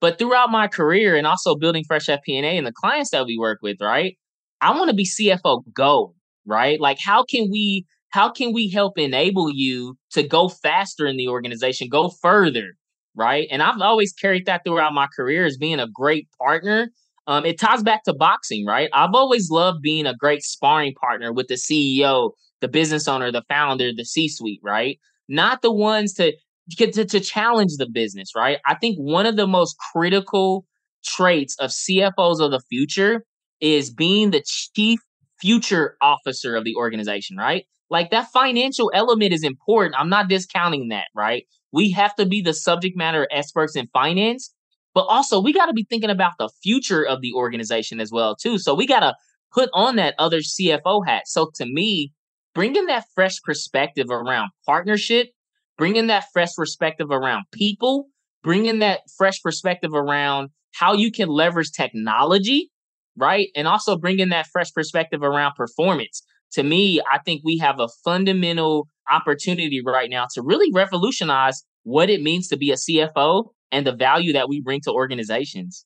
But 0.00 0.18
throughout 0.18 0.50
my 0.50 0.66
career 0.66 1.16
and 1.16 1.26
also 1.26 1.54
building 1.54 1.84
Fresh 1.84 2.06
FP&A 2.06 2.56
and 2.56 2.66
the 2.66 2.72
clients 2.72 3.10
that 3.10 3.26
we 3.26 3.38
work 3.38 3.58
with, 3.62 3.76
right? 3.80 4.16
I 4.60 4.76
want 4.76 4.90
to 4.90 4.96
be 4.96 5.04
CFO 5.04 5.62
go 5.72 6.14
right? 6.46 6.80
Like 6.80 6.98
how 6.98 7.24
can 7.24 7.48
we 7.50 7.86
how 8.10 8.30
can 8.30 8.52
we 8.52 8.68
help 8.68 8.98
enable 8.98 9.50
you 9.50 9.96
to 10.10 10.22
go 10.22 10.48
faster 10.48 11.06
in 11.06 11.16
the 11.16 11.28
organization, 11.28 11.88
go 11.88 12.10
further, 12.10 12.74
right? 13.14 13.48
And 13.50 13.62
I've 13.62 13.80
always 13.80 14.12
carried 14.12 14.46
that 14.46 14.62
throughout 14.64 14.92
my 14.92 15.06
career 15.16 15.46
as 15.46 15.56
being 15.56 15.80
a 15.80 15.88
great 15.88 16.28
partner. 16.38 16.90
Um, 17.26 17.46
it 17.46 17.58
ties 17.58 17.82
back 17.82 18.02
to 18.04 18.12
boxing, 18.12 18.66
right? 18.66 18.90
I've 18.92 19.14
always 19.14 19.48
loved 19.50 19.80
being 19.80 20.06
a 20.06 20.14
great 20.14 20.42
sparring 20.42 20.92
partner 20.94 21.32
with 21.32 21.46
the 21.46 21.54
CEO, 21.54 22.32
the 22.60 22.68
business 22.68 23.08
owner, 23.08 23.32
the 23.32 23.44
founder, 23.48 23.92
the 23.94 24.04
C-suite, 24.04 24.60
right? 24.62 24.98
Not 25.28 25.62
the 25.62 25.72
ones 25.72 26.12
to 26.14 26.32
to, 26.78 27.04
to 27.04 27.20
challenge 27.20 27.72
the 27.76 27.88
business, 27.88 28.32
right? 28.36 28.58
I 28.66 28.74
think 28.74 28.96
one 28.96 29.26
of 29.26 29.36
the 29.36 29.46
most 29.46 29.76
critical 29.92 30.64
traits 31.04 31.56
of 31.58 31.70
CFOs 31.70 32.40
of 32.40 32.50
the 32.50 32.62
future 32.68 33.24
is 33.60 33.92
being 33.92 34.30
the 34.30 34.42
chief 34.44 35.00
future 35.42 35.96
officer 36.00 36.54
of 36.56 36.64
the 36.64 36.76
organization, 36.76 37.36
right? 37.36 37.66
Like 37.90 38.10
that 38.10 38.28
financial 38.32 38.90
element 38.94 39.32
is 39.32 39.42
important. 39.42 39.96
I'm 39.98 40.08
not 40.08 40.28
discounting 40.28 40.88
that, 40.88 41.06
right? 41.14 41.44
We 41.72 41.90
have 41.90 42.14
to 42.14 42.24
be 42.24 42.40
the 42.40 42.54
subject 42.54 42.96
matter 42.96 43.26
experts 43.30 43.76
in 43.76 43.88
finance, 43.92 44.54
but 44.94 45.02
also 45.02 45.40
we 45.40 45.52
got 45.52 45.66
to 45.66 45.72
be 45.72 45.84
thinking 45.84 46.10
about 46.10 46.32
the 46.38 46.48
future 46.62 47.04
of 47.04 47.20
the 47.20 47.32
organization 47.34 48.00
as 48.00 48.10
well 48.12 48.36
too. 48.36 48.56
So 48.56 48.74
we 48.74 48.86
got 48.86 49.00
to 49.00 49.14
put 49.52 49.68
on 49.74 49.96
that 49.96 50.14
other 50.18 50.38
CFO 50.38 51.06
hat. 51.06 51.24
So 51.26 51.50
to 51.56 51.66
me, 51.66 52.12
bringing 52.54 52.86
that 52.86 53.04
fresh 53.14 53.42
perspective 53.42 54.06
around 54.10 54.50
partnership, 54.64 55.28
bringing 55.76 56.06
that 56.06 56.24
fresh 56.32 56.54
perspective 56.54 57.10
around 57.10 57.44
people, 57.52 58.06
bringing 58.42 58.78
that 58.78 59.00
fresh 59.18 59.42
perspective 59.42 59.92
around 59.92 60.50
how 60.72 60.92
you 60.94 61.10
can 61.10 61.28
leverage 61.28 61.72
technology 61.72 62.70
right? 63.16 63.48
And 63.54 63.68
also 63.68 63.96
bringing 63.96 64.30
that 64.30 64.46
fresh 64.46 64.72
perspective 64.72 65.22
around 65.22 65.54
performance. 65.54 66.22
To 66.52 66.62
me, 66.62 67.00
I 67.10 67.18
think 67.18 67.42
we 67.44 67.58
have 67.58 67.80
a 67.80 67.88
fundamental 68.04 68.88
opportunity 69.10 69.82
right 69.84 70.10
now 70.10 70.26
to 70.34 70.42
really 70.42 70.70
revolutionize 70.72 71.64
what 71.84 72.10
it 72.10 72.22
means 72.22 72.48
to 72.48 72.56
be 72.56 72.70
a 72.70 72.74
CFO 72.74 73.46
and 73.70 73.86
the 73.86 73.94
value 73.94 74.32
that 74.34 74.48
we 74.48 74.60
bring 74.60 74.80
to 74.82 74.92
organizations. 74.92 75.84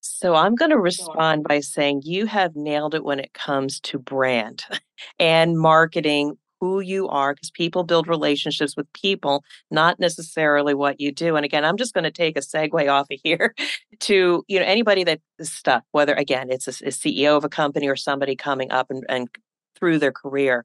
So 0.00 0.34
I'm 0.34 0.54
going 0.54 0.70
to 0.70 0.78
respond 0.78 1.44
by 1.44 1.60
saying 1.60 2.02
you 2.04 2.26
have 2.26 2.54
nailed 2.54 2.94
it 2.94 3.04
when 3.04 3.18
it 3.18 3.32
comes 3.32 3.80
to 3.80 3.98
brand 3.98 4.64
and 5.18 5.58
marketing 5.58 6.36
who 6.64 6.80
you 6.80 7.06
are 7.08 7.34
because 7.34 7.50
people 7.50 7.84
build 7.84 8.08
relationships 8.08 8.74
with 8.74 8.90
people, 8.94 9.44
not 9.70 10.00
necessarily 10.00 10.72
what 10.72 10.98
you 10.98 11.12
do. 11.12 11.36
And 11.36 11.44
again, 11.44 11.62
I'm 11.62 11.76
just 11.76 11.92
going 11.92 12.04
to 12.04 12.10
take 12.10 12.38
a 12.38 12.40
segue 12.40 12.90
off 12.90 13.06
of 13.10 13.20
here 13.22 13.54
to, 14.00 14.42
you 14.48 14.58
know, 14.58 14.64
anybody 14.64 15.04
that 15.04 15.20
is 15.38 15.52
stuck, 15.52 15.84
whether 15.92 16.14
again, 16.14 16.50
it's 16.50 16.66
a, 16.66 16.86
a 16.86 16.90
CEO 16.90 17.36
of 17.36 17.44
a 17.44 17.50
company 17.50 17.86
or 17.86 17.96
somebody 17.96 18.34
coming 18.34 18.72
up 18.72 18.90
and, 18.90 19.04
and 19.10 19.28
through 19.78 19.98
their 19.98 20.12
career 20.12 20.64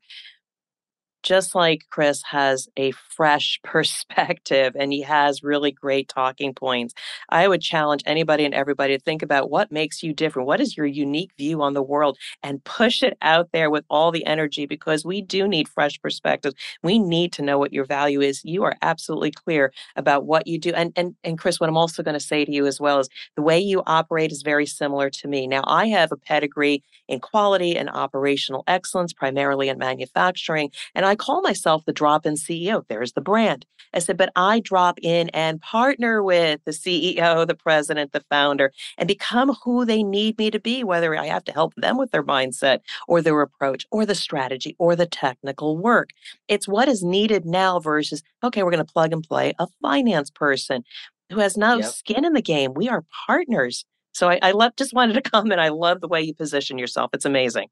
just 1.23 1.55
like 1.55 1.85
Chris 1.89 2.23
has 2.23 2.67
a 2.77 2.91
fresh 2.91 3.59
perspective 3.63 4.75
and 4.77 4.91
he 4.93 5.01
has 5.01 5.43
really 5.43 5.71
great 5.71 6.07
talking 6.07 6.53
points, 6.53 6.93
I 7.29 7.47
would 7.47 7.61
challenge 7.61 8.03
anybody 8.05 8.45
and 8.45 8.53
everybody 8.53 8.97
to 8.97 9.03
think 9.03 9.21
about 9.21 9.49
what 9.49 9.71
makes 9.71 10.03
you 10.03 10.13
different. 10.13 10.47
What 10.47 10.61
is 10.61 10.77
your 10.77 10.85
unique 10.85 11.31
view 11.38 11.61
on 11.61 11.73
the 11.73 11.81
world 11.81 12.17
and 12.43 12.63
push 12.63 13.03
it 13.03 13.17
out 13.21 13.49
there 13.51 13.69
with 13.69 13.85
all 13.89 14.11
the 14.11 14.25
energy 14.25 14.65
because 14.65 15.05
we 15.05 15.21
do 15.21 15.47
need 15.47 15.67
fresh 15.67 15.99
perspectives. 16.01 16.55
We 16.83 16.99
need 16.99 17.33
to 17.33 17.41
know 17.41 17.57
what 17.57 17.73
your 17.73 17.85
value 17.85 18.21
is. 18.21 18.43
You 18.43 18.63
are 18.63 18.75
absolutely 18.81 19.31
clear 19.31 19.71
about 19.95 20.25
what 20.25 20.47
you 20.47 20.59
do. 20.59 20.71
And 20.73 20.93
and 20.95 21.15
and 21.23 21.38
Chris, 21.38 21.59
what 21.59 21.69
I'm 21.69 21.77
also 21.77 22.03
going 22.03 22.13
to 22.13 22.19
say 22.19 22.45
to 22.45 22.51
you 22.51 22.65
as 22.65 22.79
well 22.79 22.99
is 22.99 23.09
the 23.35 23.41
way 23.41 23.59
you 23.59 23.83
operate 23.85 24.31
is 24.31 24.41
very 24.41 24.65
similar 24.65 25.09
to 25.09 25.27
me. 25.27 25.47
Now, 25.47 25.63
I 25.65 25.88
have 25.88 26.11
a 26.11 26.17
pedigree 26.17 26.83
in 27.07 27.19
quality 27.19 27.75
and 27.77 27.89
operational 27.89 28.63
excellence, 28.67 29.13
primarily 29.13 29.69
in 29.69 29.77
manufacturing, 29.77 30.71
and 30.95 31.05
I 31.10 31.16
call 31.16 31.42
myself 31.42 31.84
the 31.86 31.94
drop 31.94 32.25
in 32.25 32.36
CEO. 32.36 32.84
There's 32.88 33.13
the 33.13 33.22
brand. 33.22 33.66
I 33.94 34.00
said, 34.00 34.18
but 34.18 34.32
I 34.36 34.60
drop 34.60 35.00
in 35.01 35.30
and 35.30 35.60
partner 35.60 36.22
with 36.22 36.63
the 36.66 36.72
CEO, 36.72 37.48
the 37.48 37.56
president, 37.56 38.12
the 38.12 38.24
founder, 38.30 38.72
and 38.98 39.08
become 39.08 39.56
who 39.63 39.86
they 39.86 40.04
need 40.04 40.38
me 40.38 40.51
to 40.51 40.60
be, 40.60 40.84
whether 40.84 41.16
I 41.16 41.25
have 41.25 41.44
to 41.46 41.51
help 41.51 41.74
them 41.75 41.98
with 41.98 42.12
their 42.12 42.24
mindset 42.24 42.82
or 43.08 43.22
their 43.22 43.42
approach 43.42 43.88
or 43.92 44.06
the 44.06 44.13
strategy 44.13 44.75
or 44.78 44.96
the 44.96 45.08
technical 45.08 45.78
work. 45.78 46.10
It's 46.48 46.68
what 46.68 46.88
is 46.88 47.04
needed 47.04 47.44
now 47.46 47.80
versus, 47.80 48.22
okay, 48.44 48.62
we're 48.62 48.72
going 48.72 48.86
to 48.86 48.94
plug 48.94 49.12
and 49.12 49.24
play 49.24 49.54
a 49.58 49.68
finance 49.82 50.30
person 50.30 50.84
who 51.32 51.39
has 51.39 51.58
no 51.58 51.78
yep. 51.78 51.86
skin 51.86 52.24
in 52.24 52.34
the 52.34 52.42
game. 52.42 52.74
We 52.75 52.88
are 52.88 53.04
partners. 53.25 53.84
So 54.13 54.30
I, 54.30 54.39
I 54.44 54.51
love, 54.51 54.75
just 54.78 54.94
wanted 54.94 55.13
to 55.13 55.22
comment. 55.32 55.60
I 55.60 55.70
love 55.70 56.01
the 56.01 56.08
way 56.08 56.22
you 56.22 56.36
position 56.36 56.78
yourself. 56.78 57.10
It's 57.13 57.25
amazing. 57.25 57.70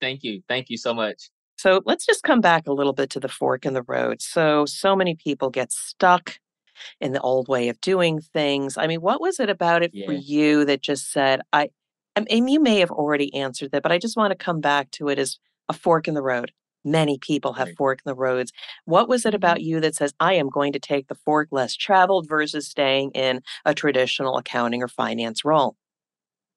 Thank 0.00 0.24
you. 0.24 0.42
Thank 0.48 0.70
you 0.70 0.78
so 0.78 0.94
much. 0.94 1.30
So 1.56 1.82
let's 1.86 2.06
just 2.06 2.22
come 2.22 2.40
back 2.40 2.66
a 2.66 2.72
little 2.72 2.92
bit 2.92 3.10
to 3.10 3.20
the 3.20 3.28
fork 3.28 3.64
in 3.64 3.74
the 3.74 3.82
road. 3.82 4.20
So, 4.20 4.66
so 4.66 4.94
many 4.94 5.14
people 5.14 5.50
get 5.50 5.72
stuck 5.72 6.38
in 7.00 7.12
the 7.12 7.20
old 7.20 7.48
way 7.48 7.68
of 7.68 7.80
doing 7.80 8.20
things. 8.20 8.76
I 8.76 8.86
mean, 8.86 9.00
what 9.00 9.20
was 9.20 9.40
it 9.40 9.48
about 9.48 9.82
it 9.82 9.92
yeah. 9.94 10.06
for 10.06 10.12
you 10.12 10.64
that 10.66 10.82
just 10.82 11.10
said, 11.10 11.40
I, 11.52 11.70
I 12.14 12.20
mean, 12.20 12.48
you 12.48 12.60
may 12.60 12.80
have 12.80 12.90
already 12.90 13.34
answered 13.34 13.72
that, 13.72 13.82
but 13.82 13.92
I 13.92 13.98
just 13.98 14.16
want 14.16 14.32
to 14.32 14.36
come 14.36 14.60
back 14.60 14.90
to 14.92 15.08
it 15.08 15.18
as 15.18 15.38
a 15.68 15.72
fork 15.72 16.06
in 16.06 16.14
the 16.14 16.22
road. 16.22 16.52
Many 16.84 17.18
people 17.18 17.54
have 17.54 17.68
right. 17.68 17.76
fork 17.76 18.00
in 18.04 18.10
the 18.10 18.14
roads. 18.14 18.52
What 18.84 19.08
was 19.08 19.24
it 19.24 19.30
mm-hmm. 19.30 19.36
about 19.36 19.62
you 19.62 19.80
that 19.80 19.96
says, 19.96 20.14
I 20.20 20.34
am 20.34 20.48
going 20.48 20.72
to 20.74 20.78
take 20.78 21.08
the 21.08 21.14
fork 21.14 21.48
less 21.50 21.74
traveled 21.74 22.28
versus 22.28 22.68
staying 22.68 23.10
in 23.12 23.40
a 23.64 23.74
traditional 23.74 24.36
accounting 24.36 24.82
or 24.82 24.88
finance 24.88 25.44
role? 25.44 25.76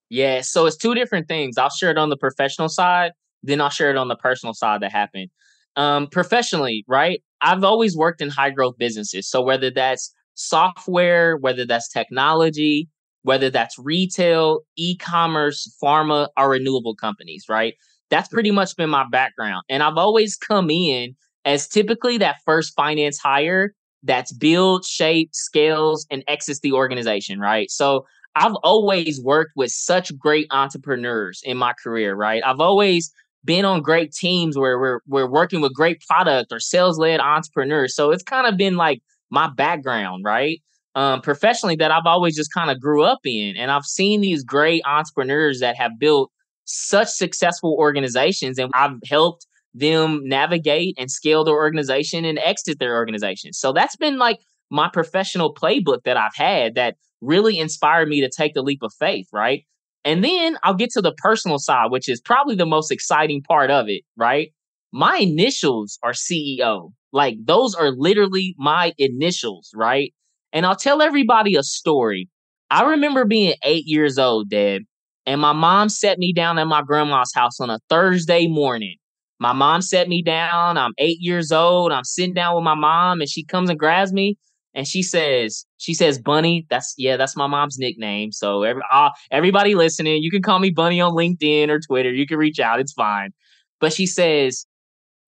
Yeah, 0.09 0.41
so 0.41 0.65
it's 0.65 0.77
two 0.77 0.95
different 0.95 1.27
things. 1.27 1.57
I'll 1.57 1.69
share 1.69 1.91
it 1.91 1.97
on 1.97 2.09
the 2.09 2.17
professional 2.17 2.67
side 2.67 3.13
then 3.43 3.61
I'll 3.61 3.69
share 3.69 3.89
it 3.89 3.97
on 3.97 4.07
the 4.07 4.15
personal 4.15 4.53
side 4.53 4.81
that 4.81 4.91
happened. 4.91 5.29
Um, 5.75 6.07
professionally, 6.07 6.83
right? 6.87 7.21
I've 7.41 7.63
always 7.63 7.95
worked 7.95 8.21
in 8.21 8.29
high 8.29 8.49
growth 8.49 8.77
businesses. 8.77 9.29
So 9.29 9.41
whether 9.41 9.69
that's 9.71 10.13
software, 10.33 11.37
whether 11.37 11.65
that's 11.65 11.87
technology, 11.89 12.89
whether 13.23 13.49
that's 13.49 13.77
retail, 13.77 14.61
e 14.77 14.97
commerce, 14.97 15.73
pharma, 15.81 16.27
or 16.37 16.49
renewable 16.49 16.95
companies, 16.95 17.45
right? 17.49 17.75
That's 18.09 18.27
pretty 18.29 18.51
much 18.51 18.75
been 18.75 18.89
my 18.89 19.05
background. 19.09 19.63
And 19.69 19.83
I've 19.83 19.97
always 19.97 20.35
come 20.35 20.69
in 20.69 21.15
as 21.45 21.67
typically 21.67 22.17
that 22.17 22.37
first 22.45 22.73
finance 22.75 23.19
hire 23.19 23.73
that's 24.03 24.31
build, 24.31 24.85
shape, 24.85 25.29
scales, 25.33 26.05
and 26.09 26.23
exits 26.27 26.61
the 26.61 26.71
organization, 26.71 27.39
right? 27.39 27.69
So 27.69 28.05
I've 28.35 28.55
always 28.63 29.21
worked 29.21 29.51
with 29.55 29.71
such 29.71 30.17
great 30.17 30.47
entrepreneurs 30.51 31.41
in 31.43 31.57
my 31.57 31.73
career, 31.81 32.15
right? 32.15 32.41
I've 32.45 32.61
always 32.61 33.11
been 33.45 33.65
on 33.65 33.81
great 33.81 34.11
teams 34.11 34.57
where 34.57 34.79
we're 34.79 34.99
we're 35.07 35.29
working 35.29 35.61
with 35.61 35.73
great 35.73 36.01
product 36.07 36.51
or 36.51 36.59
sales 36.59 36.97
led 36.97 37.19
entrepreneurs. 37.19 37.95
So 37.95 38.11
it's 38.11 38.23
kind 38.23 38.47
of 38.47 38.57
been 38.57 38.75
like 38.75 39.01
my 39.29 39.49
background, 39.49 40.23
right? 40.25 40.61
Um, 40.95 41.21
professionally 41.21 41.75
that 41.77 41.91
I've 41.91 42.05
always 42.05 42.35
just 42.35 42.53
kind 42.53 42.69
of 42.69 42.79
grew 42.79 43.03
up 43.03 43.19
in, 43.25 43.55
and 43.55 43.71
I've 43.71 43.85
seen 43.85 44.21
these 44.21 44.43
great 44.43 44.81
entrepreneurs 44.85 45.59
that 45.59 45.77
have 45.77 45.91
built 45.99 46.31
such 46.65 47.07
successful 47.09 47.75
organizations, 47.79 48.59
and 48.59 48.71
I've 48.73 48.97
helped 49.07 49.45
them 49.73 50.21
navigate 50.23 50.95
and 50.97 51.11
scale 51.11 51.43
their 51.43 51.55
organization 51.55 52.25
and 52.25 52.39
exit 52.39 52.79
their 52.79 52.95
organization. 52.95 53.53
So 53.53 53.71
that's 53.71 53.95
been 53.95 54.17
like 54.17 54.39
my 54.69 54.89
professional 54.91 55.53
playbook 55.53 56.03
that 56.03 56.17
I've 56.17 56.35
had 56.35 56.75
that 56.75 56.95
really 57.21 57.59
inspired 57.59 58.09
me 58.09 58.21
to 58.21 58.29
take 58.29 58.53
the 58.53 58.61
leap 58.61 58.81
of 58.83 58.93
faith, 58.99 59.27
right? 59.31 59.63
And 60.05 60.23
then 60.23 60.57
I'll 60.63 60.75
get 60.75 60.91
to 60.91 61.01
the 61.01 61.13
personal 61.13 61.59
side, 61.59 61.91
which 61.91 62.07
is 62.07 62.21
probably 62.21 62.55
the 62.55 62.65
most 62.65 62.91
exciting 62.91 63.41
part 63.41 63.69
of 63.69 63.87
it, 63.89 64.03
right? 64.17 64.51
My 64.91 65.17
initials 65.17 65.99
are 66.03 66.13
CEO. 66.13 66.91
Like 67.11 67.37
those 67.43 67.75
are 67.75 67.91
literally 67.91 68.55
my 68.57 68.93
initials, 68.97 69.71
right? 69.75 70.13
And 70.53 70.65
I'll 70.65 70.75
tell 70.75 71.01
everybody 71.01 71.55
a 71.55 71.63
story. 71.63 72.29
I 72.71 72.83
remember 72.91 73.25
being 73.25 73.55
eight 73.63 73.85
years 73.85 74.17
old, 74.17 74.49
Dad, 74.49 74.83
and 75.25 75.41
my 75.41 75.53
mom 75.53 75.89
set 75.89 76.17
me 76.17 76.33
down 76.33 76.59
at 76.59 76.67
my 76.67 76.81
grandma's 76.81 77.31
house 77.33 77.59
on 77.59 77.69
a 77.69 77.79
Thursday 77.89 78.47
morning. 78.47 78.95
My 79.39 79.53
mom 79.53 79.81
set 79.81 80.07
me 80.07 80.21
down. 80.21 80.77
I'm 80.77 80.91
eight 80.97 81.17
years 81.19 81.51
old. 81.51 81.91
I'm 81.91 82.03
sitting 82.03 82.33
down 82.33 82.55
with 82.55 82.63
my 82.63 82.75
mom, 82.75 83.21
and 83.21 83.29
she 83.29 83.43
comes 83.43 83.69
and 83.69 83.79
grabs 83.79 84.11
me 84.11 84.37
and 84.73 84.87
she 84.87 85.01
says 85.01 85.65
she 85.77 85.93
says 85.93 86.19
bunny 86.19 86.65
that's 86.69 86.93
yeah 86.97 87.17
that's 87.17 87.35
my 87.35 87.47
mom's 87.47 87.77
nickname. 87.77 88.31
So 88.31 88.63
every, 88.63 88.81
uh, 88.91 89.09
everybody 89.31 89.75
listening 89.75 90.21
you 90.21 90.31
can 90.31 90.41
call 90.41 90.59
me 90.59 90.69
bunny 90.69 91.01
on 91.01 91.13
linkedin 91.13 91.69
or 91.69 91.79
twitter. 91.79 92.11
You 92.11 92.27
can 92.27 92.37
reach 92.37 92.59
out. 92.59 92.79
It's 92.79 92.93
fine. 92.93 93.31
But 93.79 93.93
she 93.93 94.05
says 94.05 94.65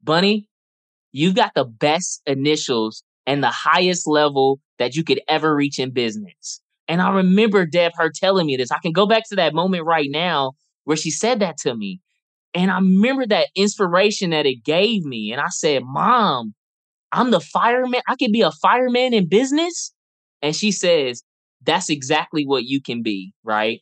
bunny 0.04 0.48
you've 1.12 1.36
got 1.36 1.54
the 1.56 1.66
best 1.66 2.22
initials 2.26 3.04
and 3.26 3.44
the 3.44 3.50
highest 3.50 4.08
level 4.08 4.60
that 4.80 4.96
you 4.96 5.04
could 5.04 5.22
ever 5.28 5.56
reach 5.56 5.80
in 5.80 5.92
business. 5.92 6.62
And 6.88 7.02
i 7.02 7.10
remember 7.10 7.66
deb 7.66 7.94
her 7.96 8.12
telling 8.14 8.46
me 8.46 8.58
this. 8.58 8.72
I 8.72 8.80
can 8.80 8.92
go 8.92 9.06
back 9.06 9.24
to 9.30 9.36
that 9.36 9.54
moment 9.54 9.86
right 9.86 10.10
now 10.10 10.54
where 10.84 10.98
she 10.98 11.12
said 11.12 11.40
that 11.40 11.58
to 11.60 11.76
me. 11.76 12.00
And 12.54 12.70
i 12.70 12.76
remember 12.76 13.26
that 13.28 13.48
inspiration 13.56 14.30
that 14.32 14.46
it 14.46 14.64
gave 14.64 15.04
me. 15.04 15.32
And 15.32 15.42
i 15.42 15.50
said 15.50 15.84
mom 15.84 16.54
I'm 17.12 17.32
the 17.32 17.40
fireman. 17.40 18.02
I 18.08 18.16
could 18.16 18.32
be 18.32 18.42
a 18.42 18.52
fireman 18.52 19.14
in 19.14 19.28
business. 19.28 19.94
And 20.42 20.56
she 20.56 20.72
says, 20.72 21.24
that's 21.64 21.90
exactly 21.90 22.46
what 22.46 22.64
you 22.64 22.82
can 22.82 23.04
be. 23.04 23.34
Right. 23.44 23.82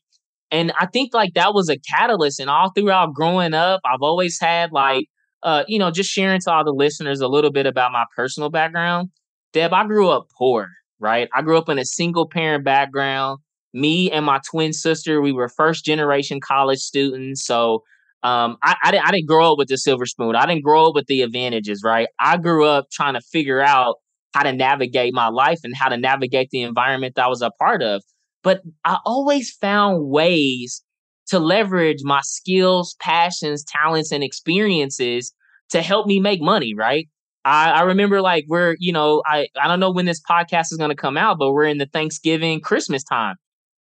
And 0.52 0.72
I 0.80 0.88
think 0.88 1.14
like 1.14 1.34
that 1.36 1.54
was 1.54 1.70
a 1.70 1.78
catalyst. 1.78 2.40
And 2.40 2.50
all 2.50 2.72
throughout 2.72 3.14
growing 3.14 3.54
up, 3.54 3.82
I've 3.86 4.02
always 4.02 4.40
had 4.40 4.72
like, 4.72 5.06
uh, 5.44 5.64
you 5.68 5.80
know, 5.80 5.92
just 5.92 6.12
sharing 6.12 6.42
to 6.42 6.52
all 6.52 6.66
the 6.66 6.72
listeners 6.72 7.22
a 7.22 7.28
little 7.28 7.52
bit 7.52 7.66
about 7.66 7.92
my 7.92 8.06
personal 8.16 8.50
background. 8.50 9.10
Deb, 9.54 9.74
I 9.74 9.86
grew 9.86 10.10
up 10.10 10.28
poor, 10.38 10.68
right? 11.00 11.30
I 11.34 11.42
grew 11.42 11.58
up 11.58 11.70
in 11.70 11.80
a 11.80 11.86
single 11.86 12.28
parent 12.28 12.66
background. 12.66 13.40
Me 13.74 14.12
and 14.12 14.26
my 14.26 14.40
twin 14.50 14.74
sister, 14.74 15.22
we 15.22 15.32
were 15.32 15.48
first 15.48 15.86
generation 15.86 16.40
college 16.42 16.80
students. 16.80 17.46
So 17.46 17.84
um, 18.24 18.58
I, 18.62 18.76
I, 18.84 18.92
didn't, 18.92 19.08
I 19.08 19.12
didn't 19.12 19.28
grow 19.28 19.54
up 19.54 19.58
with 19.58 19.70
the 19.70 19.78
silver 19.78 20.06
spoon. 20.06 20.36
I 20.36 20.46
didn't 20.46 20.64
grow 20.64 20.88
up 20.88 20.96
with 20.96 21.08
the 21.08 21.22
advantages, 21.22 21.82
right? 21.84 22.08
I 22.20 22.38
grew 22.38 22.66
up 22.66 22.90
trying 22.92 23.14
to 23.14 23.22
figure 23.22 23.62
out 23.62 23.96
how 24.34 24.44
to 24.44 24.52
navigate 24.52 25.14
my 25.14 25.30
life 25.30 25.60
and 25.64 25.76
how 25.76 25.90
to 25.90 25.98
navigate 25.98 26.50
the 26.52 26.62
environment 26.62 27.16
that 27.16 27.26
I 27.26 27.30
was 27.30 27.42
a 27.42 27.52
part 27.52 27.82
of. 27.82 28.04
But 28.44 28.62
I 28.86 28.98
always 29.06 29.52
found 29.52 30.08
ways 30.10 30.84
to 31.28 31.40
leverage 31.40 32.00
my 32.04 32.22
skills, 32.24 32.96
passions, 33.00 33.64
talents, 33.64 34.12
and 34.12 34.24
experiences 34.24 35.34
to 35.70 35.82
help 35.82 36.08
me 36.08 36.20
make 36.20 36.42
money, 36.42 36.74
right? 36.76 37.08
I, 37.46 37.72
I 37.72 37.82
remember 37.84 38.22
like 38.22 38.46
we're, 38.48 38.76
you 38.80 38.92
know, 38.92 39.24
I, 39.26 39.48
I 39.62 39.68
don't 39.68 39.80
know 39.80 39.92
when 39.92 40.06
this 40.06 40.22
podcast 40.30 40.72
is 40.72 40.78
going 40.78 40.90
to 40.90 40.96
come 40.96 41.18
out, 41.18 41.38
but 41.40 41.52
we're 41.52 41.66
in 41.66 41.78
the 41.78 41.86
Thanksgiving, 41.86 42.60
Christmas 42.60 43.04
time. 43.04 43.36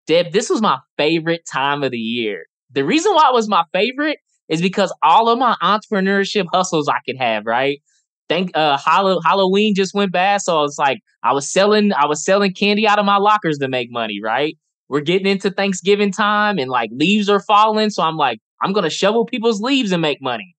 Deb, 0.07 0.33
this 0.33 0.49
was 0.49 0.63
my 0.63 0.79
favorite 0.97 1.43
time 1.51 1.83
of 1.83 1.91
the 1.91 1.99
year. 1.99 2.45
The 2.71 2.85
reason 2.85 3.15
why 3.15 3.29
it 3.29 3.35
was 3.35 3.49
my 3.49 3.65
favorite 3.73 4.19
is 4.49 4.63
because 4.63 4.93
all 5.03 5.29
of 5.29 5.39
my 5.39 5.57
entrepreneurship 5.63 6.47
hustles 6.53 6.89
I 6.89 6.99
could 7.07 7.17
have, 7.19 7.45
right? 7.47 7.81
Thank 8.29 8.51
uh 8.55 8.77
Halloween 8.79 9.75
just 9.75 9.95
went 9.95 10.13
bad, 10.13 10.43
so 10.43 10.65
it's 10.65 10.79
like 10.79 10.99
I 11.23 11.33
was 11.33 11.51
selling 11.51 11.93
I 11.93 12.07
was 12.07 12.25
selling 12.25 12.53
candy 12.53 12.87
out 12.87 12.99
of 12.99 13.07
my 13.07 13.17
lockers 13.17 13.59
to 13.59 13.69
make 13.69 13.91
money, 13.91 14.21
right? 14.23 14.57
We're 14.89 15.01
getting 15.01 15.27
into 15.27 15.51
Thanksgiving 15.51 16.13
time 16.13 16.59
and 16.59 16.71
like 16.71 16.91
leaves 16.93 17.29
are 17.29 17.41
falling, 17.41 17.91
so 17.91 18.03
I'm 18.03 18.17
like 18.17 18.39
I'm 18.63 18.73
gonna 18.73 18.91
shovel 18.91 19.25
people's 19.25 19.61
leaves 19.61 19.93
and 19.93 20.03
make 20.03 20.21
money. 20.21 20.55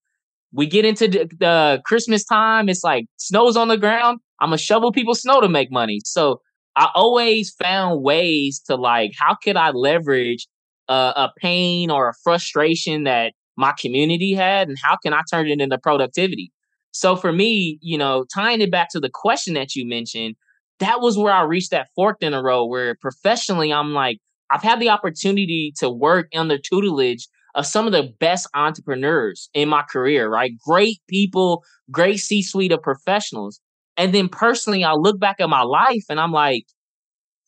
We 0.51 0.65
get 0.65 0.83
into 0.85 1.07
the, 1.07 1.29
the 1.39 1.81
Christmas 1.85 2.25
time, 2.25 2.69
it's 2.69 2.83
like 2.83 3.05
snow's 3.17 3.55
on 3.55 3.67
the 3.67 3.77
ground. 3.77 4.19
I'm 4.41 4.49
gonna 4.49 4.57
shovel 4.57 4.91
people's 4.91 5.21
snow 5.21 5.41
to 5.41 5.49
make 5.49 5.71
money. 5.71 5.99
So 6.05 6.41
I 6.75 6.89
always 6.95 7.51
found 7.51 8.01
ways 8.01 8.61
to 8.67 8.75
like, 8.75 9.11
how 9.19 9.35
could 9.35 9.57
I 9.57 9.71
leverage 9.71 10.47
uh, 10.87 11.13
a 11.15 11.29
pain 11.37 11.91
or 11.91 12.09
a 12.09 12.13
frustration 12.23 13.03
that 13.03 13.33
my 13.59 13.73
community 13.77 14.33
had 14.33 14.69
and 14.69 14.77
how 14.81 14.95
can 15.03 15.13
I 15.13 15.21
turn 15.29 15.47
it 15.47 15.59
into 15.59 15.77
productivity? 15.77 16.51
So 16.91 17.15
for 17.15 17.31
me, 17.31 17.77
you 17.81 17.97
know, 17.97 18.25
tying 18.33 18.61
it 18.61 18.71
back 18.71 18.89
to 18.91 18.99
the 18.99 19.09
question 19.13 19.53
that 19.53 19.75
you 19.75 19.85
mentioned, 19.85 20.35
that 20.79 21.01
was 21.01 21.17
where 21.17 21.33
I 21.33 21.41
reached 21.41 21.71
that 21.71 21.89
fork 21.93 22.17
in 22.21 22.31
the 22.31 22.41
road 22.41 22.65
where 22.65 22.95
professionally 22.95 23.71
I'm 23.71 23.93
like, 23.93 24.17
I've 24.49 24.63
had 24.63 24.79
the 24.79 24.89
opportunity 24.89 25.73
to 25.77 25.89
work 25.89 26.29
under 26.33 26.57
tutelage 26.57 27.27
of 27.53 27.65
some 27.65 27.85
of 27.85 27.91
the 27.91 28.13
best 28.19 28.47
entrepreneurs 28.53 29.49
in 29.53 29.67
my 29.69 29.83
career, 29.83 30.29
right? 30.29 30.53
Great 30.65 30.99
people, 31.09 31.63
great 31.91 32.17
C 32.17 32.41
suite 32.41 32.71
of 32.71 32.81
professionals. 32.81 33.59
And 33.97 34.13
then 34.13 34.29
personally, 34.29 34.83
I 34.83 34.93
look 34.93 35.19
back 35.19 35.41
at 35.41 35.49
my 35.49 35.63
life 35.63 36.05
and 36.09 36.19
I'm 36.19 36.31
like, 36.31 36.65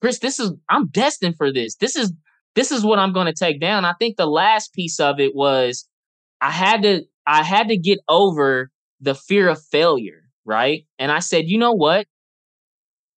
Chris, 0.02 0.20
this 0.20 0.40
is, 0.40 0.52
I'm 0.70 0.88
destined 0.88 1.38
for 1.38 1.54
this. 1.54 1.76
This 1.78 1.96
is, 1.96 2.12
this 2.56 2.72
is 2.72 2.84
what 2.84 3.00
I'm 3.00 3.14
going 3.14 3.28
to 3.28 3.34
take 3.34 3.62
down. 3.62 3.86
I 3.86 3.94
think 3.94 4.18
the 4.18 4.26
last 4.26 4.74
piece 4.74 5.00
of 5.00 5.20
it 5.20 5.34
was 5.34 5.88
I 6.42 6.52
had 6.52 6.82
to 6.84 7.04
I 7.26 7.44
had 7.44 7.68
to 7.70 7.78
get 7.78 8.00
over 8.10 8.72
the 9.00 9.16
fear 9.16 9.48
of 9.48 9.62
failure, 9.72 10.24
right? 10.46 10.86
And 11.00 11.12
I 11.12 11.20
said, 11.20 11.46
you 11.48 11.58
know 11.58 11.74
what? 11.74 12.08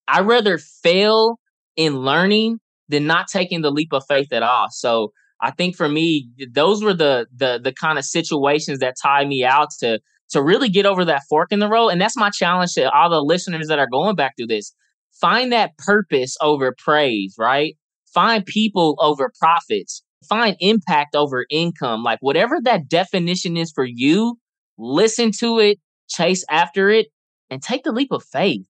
I'd 0.06 0.26
rather 0.26 0.58
fail 0.58 1.40
in 1.76 2.00
learning 2.00 2.60
than 2.88 3.06
not 3.06 3.28
taking 3.28 3.62
the 3.62 3.70
leap 3.70 3.92
of 3.92 4.04
faith 4.06 4.32
at 4.32 4.42
all. 4.42 4.68
So 4.70 5.12
I 5.40 5.50
think 5.50 5.76
for 5.76 5.88
me, 5.88 6.28
those 6.52 6.84
were 6.84 6.94
the 6.94 7.26
the 7.34 7.58
the 7.62 7.72
kind 7.72 7.98
of 7.98 8.04
situations 8.04 8.78
that 8.78 8.96
tied 9.02 9.28
me 9.28 9.44
out 9.44 9.70
to 9.80 10.00
to 10.30 10.42
really 10.42 10.68
get 10.68 10.86
over 10.86 11.04
that 11.04 11.22
fork 11.28 11.52
in 11.52 11.58
the 11.58 11.68
road. 11.68 11.88
And 11.88 12.00
that's 12.00 12.16
my 12.16 12.30
challenge 12.30 12.74
to 12.74 12.90
all 12.90 13.10
the 13.10 13.22
listeners 13.22 13.68
that 13.68 13.78
are 13.78 13.88
going 13.90 14.16
back 14.16 14.34
through 14.36 14.48
this. 14.48 14.74
Find 15.20 15.52
that 15.52 15.76
purpose 15.78 16.36
over 16.40 16.74
praise, 16.76 17.36
right? 17.38 17.76
Find 18.12 18.44
people 18.44 18.96
over 19.00 19.30
profits. 19.38 20.02
Find 20.28 20.56
impact 20.60 21.14
over 21.14 21.46
income. 21.50 22.02
Like 22.02 22.18
whatever 22.20 22.58
that 22.64 22.88
definition 22.88 23.56
is 23.56 23.72
for 23.72 23.84
you, 23.84 24.38
listen 24.78 25.30
to 25.40 25.58
it, 25.58 25.78
chase 26.08 26.44
after 26.50 26.90
it, 26.90 27.06
and 27.50 27.62
take 27.62 27.84
the 27.84 27.92
leap 27.92 28.12
of 28.12 28.24
faith. 28.24 28.66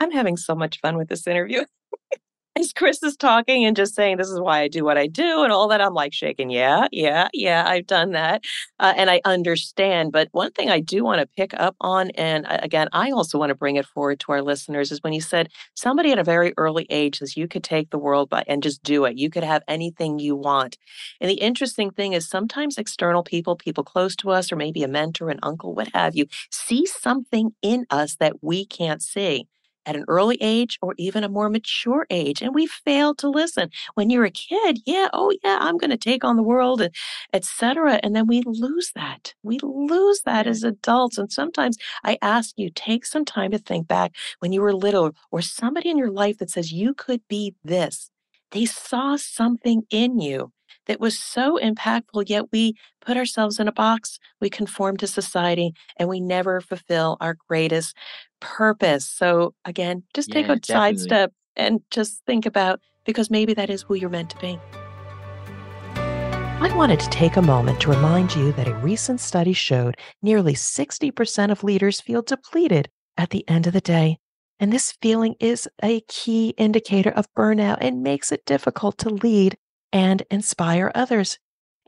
I'm 0.00 0.10
having 0.10 0.36
so 0.36 0.54
much 0.54 0.80
fun 0.80 0.96
with 0.96 1.08
this 1.08 1.26
interview. 1.26 1.64
as 2.56 2.72
Chris 2.72 3.02
is 3.02 3.16
talking 3.16 3.64
and 3.64 3.76
just 3.76 3.94
saying, 3.94 4.16
This 4.16 4.28
is 4.28 4.40
why 4.40 4.60
I 4.60 4.68
do 4.68 4.84
what 4.84 4.98
I 4.98 5.06
do 5.06 5.42
and 5.42 5.52
all 5.52 5.68
that, 5.68 5.80
I'm 5.80 5.94
like 5.94 6.12
shaking. 6.12 6.50
Yeah, 6.50 6.88
yeah, 6.92 7.28
yeah, 7.32 7.64
I've 7.66 7.86
done 7.86 8.12
that. 8.12 8.44
Uh, 8.80 8.94
and 8.96 9.10
I 9.10 9.20
understand. 9.24 10.12
But 10.12 10.28
one 10.32 10.52
thing 10.52 10.70
I 10.70 10.80
do 10.80 11.04
want 11.04 11.20
to 11.20 11.26
pick 11.26 11.52
up 11.54 11.76
on, 11.80 12.10
and 12.12 12.46
uh, 12.46 12.58
again, 12.62 12.88
I 12.92 13.10
also 13.10 13.38
want 13.38 13.50
to 13.50 13.54
bring 13.54 13.76
it 13.76 13.86
forward 13.86 14.20
to 14.20 14.32
our 14.32 14.42
listeners, 14.42 14.90
is 14.90 15.02
when 15.02 15.12
you 15.12 15.20
said 15.20 15.50
somebody 15.74 16.12
at 16.12 16.18
a 16.18 16.24
very 16.24 16.54
early 16.56 16.86
age 16.90 17.18
says 17.18 17.36
you 17.36 17.48
could 17.48 17.64
take 17.64 17.90
the 17.90 17.98
world 17.98 18.30
by 18.30 18.44
and 18.46 18.62
just 18.62 18.82
do 18.82 19.04
it. 19.04 19.18
You 19.18 19.30
could 19.30 19.44
have 19.44 19.62
anything 19.68 20.18
you 20.18 20.36
want. 20.36 20.78
And 21.20 21.30
the 21.30 21.34
interesting 21.34 21.90
thing 21.90 22.14
is 22.14 22.28
sometimes 22.28 22.78
external 22.78 23.22
people, 23.22 23.56
people 23.56 23.84
close 23.84 24.16
to 24.16 24.30
us, 24.30 24.50
or 24.50 24.56
maybe 24.56 24.82
a 24.82 24.88
mentor, 24.88 25.30
an 25.30 25.40
uncle, 25.42 25.74
what 25.74 25.88
have 25.94 26.16
you, 26.16 26.26
see 26.50 26.86
something 26.86 27.52
in 27.62 27.86
us 27.90 28.16
that 28.16 28.42
we 28.42 28.64
can't 28.64 29.02
see 29.02 29.46
at 29.86 29.96
an 29.96 30.04
early 30.08 30.36
age 30.40 30.78
or 30.82 30.94
even 30.98 31.24
a 31.24 31.28
more 31.28 31.48
mature 31.48 32.06
age 32.10 32.42
and 32.42 32.54
we 32.54 32.66
fail 32.66 33.14
to 33.16 33.28
listen. 33.28 33.70
When 33.94 34.10
you're 34.10 34.24
a 34.24 34.30
kid 34.30 34.80
yeah 34.86 35.08
oh 35.12 35.32
yeah 35.44 35.58
i'm 35.60 35.78
going 35.78 35.90
to 35.90 35.96
take 35.96 36.24
on 36.24 36.36
the 36.36 36.42
world 36.42 36.80
and 36.80 36.94
etc 37.32 38.00
and 38.02 38.14
then 38.14 38.26
we 38.26 38.42
lose 38.46 38.92
that. 38.94 39.34
We 39.42 39.58
lose 39.62 40.22
that 40.24 40.46
as 40.46 40.62
adults 40.62 41.18
and 41.18 41.30
sometimes 41.32 41.76
i 42.04 42.18
ask 42.22 42.54
you 42.56 42.70
take 42.74 43.06
some 43.06 43.24
time 43.24 43.50
to 43.52 43.58
think 43.58 43.88
back 43.88 44.14
when 44.40 44.52
you 44.52 44.60
were 44.62 44.74
little 44.74 45.12
or 45.30 45.40
somebody 45.42 45.90
in 45.90 45.98
your 45.98 46.10
life 46.10 46.38
that 46.38 46.50
says 46.50 46.72
you 46.72 46.94
could 46.94 47.20
be 47.28 47.54
this. 47.64 48.10
They 48.52 48.64
saw 48.66 49.16
something 49.16 49.82
in 49.90 50.20
you 50.20 50.52
that 50.86 51.00
was 51.00 51.18
so 51.18 51.58
impactful, 51.62 52.28
yet 52.28 52.46
we 52.52 52.74
put 53.00 53.16
ourselves 53.16 53.60
in 53.60 53.68
a 53.68 53.72
box, 53.72 54.18
we 54.40 54.50
conform 54.50 54.96
to 54.98 55.06
society, 55.06 55.72
and 55.96 56.08
we 56.08 56.20
never 56.20 56.60
fulfill 56.60 57.16
our 57.20 57.36
greatest 57.48 57.96
purpose. 58.40 59.04
So, 59.08 59.54
again, 59.64 60.04
just 60.14 60.30
take 60.30 60.46
Yeah, 60.46 60.54
a 60.54 60.56
definitely. 60.56 60.98
sidestep 60.98 61.32
and 61.56 61.80
just 61.90 62.22
think 62.26 62.46
about 62.46 62.80
because 63.04 63.30
maybe 63.30 63.54
that 63.54 63.70
is 63.70 63.82
who 63.82 63.94
you're 63.94 64.10
meant 64.10 64.30
to 64.30 64.38
be. 64.38 64.58
I 66.58 66.72
wanted 66.74 67.00
to 67.00 67.10
take 67.10 67.36
a 67.36 67.42
moment 67.42 67.80
to 67.80 67.90
remind 67.90 68.34
you 68.34 68.52
that 68.52 68.66
a 68.66 68.74
recent 68.76 69.20
study 69.20 69.52
showed 69.52 69.96
nearly 70.22 70.54
60% 70.54 71.50
of 71.50 71.62
leaders 71.62 72.00
feel 72.00 72.22
depleted 72.22 72.88
at 73.16 73.30
the 73.30 73.48
end 73.48 73.66
of 73.66 73.72
the 73.72 73.80
day. 73.80 74.18
And 74.58 74.72
this 74.72 74.92
feeling 75.02 75.34
is 75.38 75.68
a 75.82 76.00
key 76.08 76.54
indicator 76.56 77.10
of 77.10 77.32
burnout 77.34 77.78
and 77.82 78.02
makes 78.02 78.32
it 78.32 78.46
difficult 78.46 78.96
to 78.98 79.10
lead 79.10 79.56
and 79.92 80.22
inspire 80.30 80.90
others. 80.94 81.38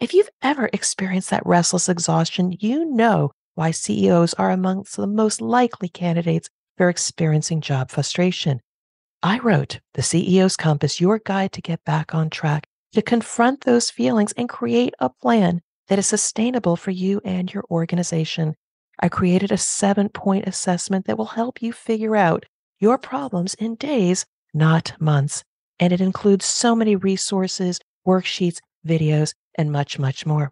If 0.01 0.15
you've 0.15 0.31
ever 0.43 0.71
experienced 0.73 1.31
that 1.31 1.47
restless 1.47 1.89
exhaustion, 1.89 2.57
you 2.61 2.85
know 2.85 3.33
why 3.55 3.73
CEOs 3.73 4.35
are 4.35 4.51
amongst 4.51 4.97
the 4.97 5.07
most 5.07 5.41
likely 5.41 5.89
candidates 5.89 6.49
for 6.77 6.89
experiencing 6.89 7.61
job 7.61 7.91
frustration. 7.91 8.61
I 9.23 9.41
wrote 9.41 9.81
The 9.95 10.03
CEO's 10.03 10.57
Compass, 10.57 11.01
your 11.01 11.19
guide 11.19 11.53
to 11.53 11.61
get 11.61 11.85
back 11.85 12.15
on 12.15 12.31
track, 12.31 12.69
to 12.93 13.03
confront 13.03 13.63
those 13.63 13.91
feelings 13.91 14.33
and 14.33 14.49
create 14.49 14.95
a 15.01 15.11
plan 15.11 15.61
that 15.89 15.99
is 15.99 16.07
sustainable 16.07 16.77
for 16.77 16.93
you 16.93 17.21
and 17.25 17.53
your 17.53 17.65
organization. 17.71 18.55
I 19.01 19.09
created 19.09 19.51
a 19.51 19.57
seven 19.57 20.09
point 20.09 20.47
assessment 20.47 21.07
that 21.07 21.19
will 21.19 21.27
help 21.27 21.61
you 21.61 21.73
figure 21.73 22.15
out 22.15 22.45
your 22.79 22.97
problems 22.97 23.55
in 23.55 23.75
days, 23.75 24.25
not 24.55 24.93
months. 25.01 25.43
And 25.81 25.93
it 25.93 26.01
includes 26.01 26.45
so 26.45 26.75
many 26.75 26.97
resources, 26.97 27.81
worksheets, 28.07 28.59
videos, 28.87 29.35
and 29.57 29.71
much, 29.71 29.99
much 29.99 30.27
more. 30.27 30.51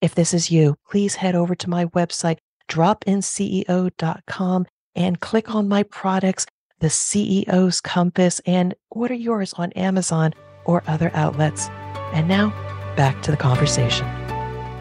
If 0.00 0.14
this 0.14 0.32
is 0.32 0.50
you, 0.50 0.76
please 0.90 1.16
head 1.16 1.34
over 1.34 1.54
to 1.54 1.70
my 1.70 1.86
website, 1.86 2.38
dropinceo.com, 2.68 4.66
and 4.94 5.20
click 5.20 5.54
on 5.54 5.68
my 5.68 5.82
products, 5.84 6.46
the 6.80 6.88
CEO's 6.88 7.80
Compass, 7.80 8.40
and 8.46 8.74
order 8.90 9.14
yours 9.14 9.52
on 9.54 9.72
Amazon 9.72 10.32
or 10.64 10.82
other 10.86 11.10
outlets. 11.14 11.68
And 12.12 12.28
now, 12.28 12.50
back 12.96 13.22
to 13.22 13.30
the 13.30 13.36
conversation. 13.36 14.19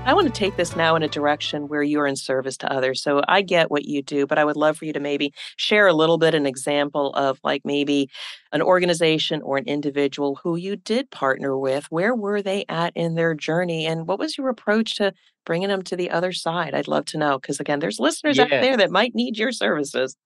I 0.10 0.14
want 0.14 0.26
to 0.26 0.34
take 0.34 0.58
this 0.58 0.76
now 0.76 0.96
in 0.96 1.04
a 1.04 1.08
direction 1.08 1.68
where 1.68 1.84
you're 1.84 2.08
in 2.08 2.16
service 2.16 2.58
to 2.58 2.74
others. 2.74 3.04
So 3.04 3.22
I 3.28 3.44
get 3.44 3.70
what 3.70 3.86
you 3.86 4.02
do, 4.02 4.26
but 4.26 4.40
I 4.40 4.44
would 4.44 4.56
love 4.56 4.76
for 4.76 4.86
you 4.86 4.94
to 4.94 5.00
maybe 5.00 5.32
share 5.56 5.86
a 5.86 5.94
little 5.94 6.18
bit 6.18 6.34
an 6.34 6.48
example 6.48 7.14
of 7.14 7.40
like 7.44 7.62
maybe 7.64 8.10
an 8.52 8.64
organization 8.64 9.44
or 9.44 9.58
an 9.58 9.66
individual 9.68 10.40
who 10.42 10.56
you 10.56 10.78
did 10.78 11.12
partner 11.12 11.56
with. 11.56 11.86
Where 11.92 12.16
were 12.16 12.42
they 12.42 12.66
at 12.68 12.92
in 12.96 13.14
their 13.14 13.36
journey 13.36 13.86
and 13.86 14.08
what 14.08 14.18
was 14.18 14.36
your 14.36 14.50
approach 14.50 14.96
to 14.96 15.14
bringing 15.46 15.70
them 15.70 15.84
to 15.84 15.96
the 15.96 16.10
other 16.10 16.32
side? 16.32 16.74
I'd 16.74 16.88
love 16.88 17.06
to 17.06 17.20
know 17.20 17.38
because 17.38 17.60
again, 17.60 17.78
there's 17.78 18.00
listeners 18.00 18.40
out 18.40 18.50
there 18.50 18.78
that 18.78 18.90
might 18.90 19.14
need 19.14 19.38
your 19.38 19.52
services. 19.52 20.18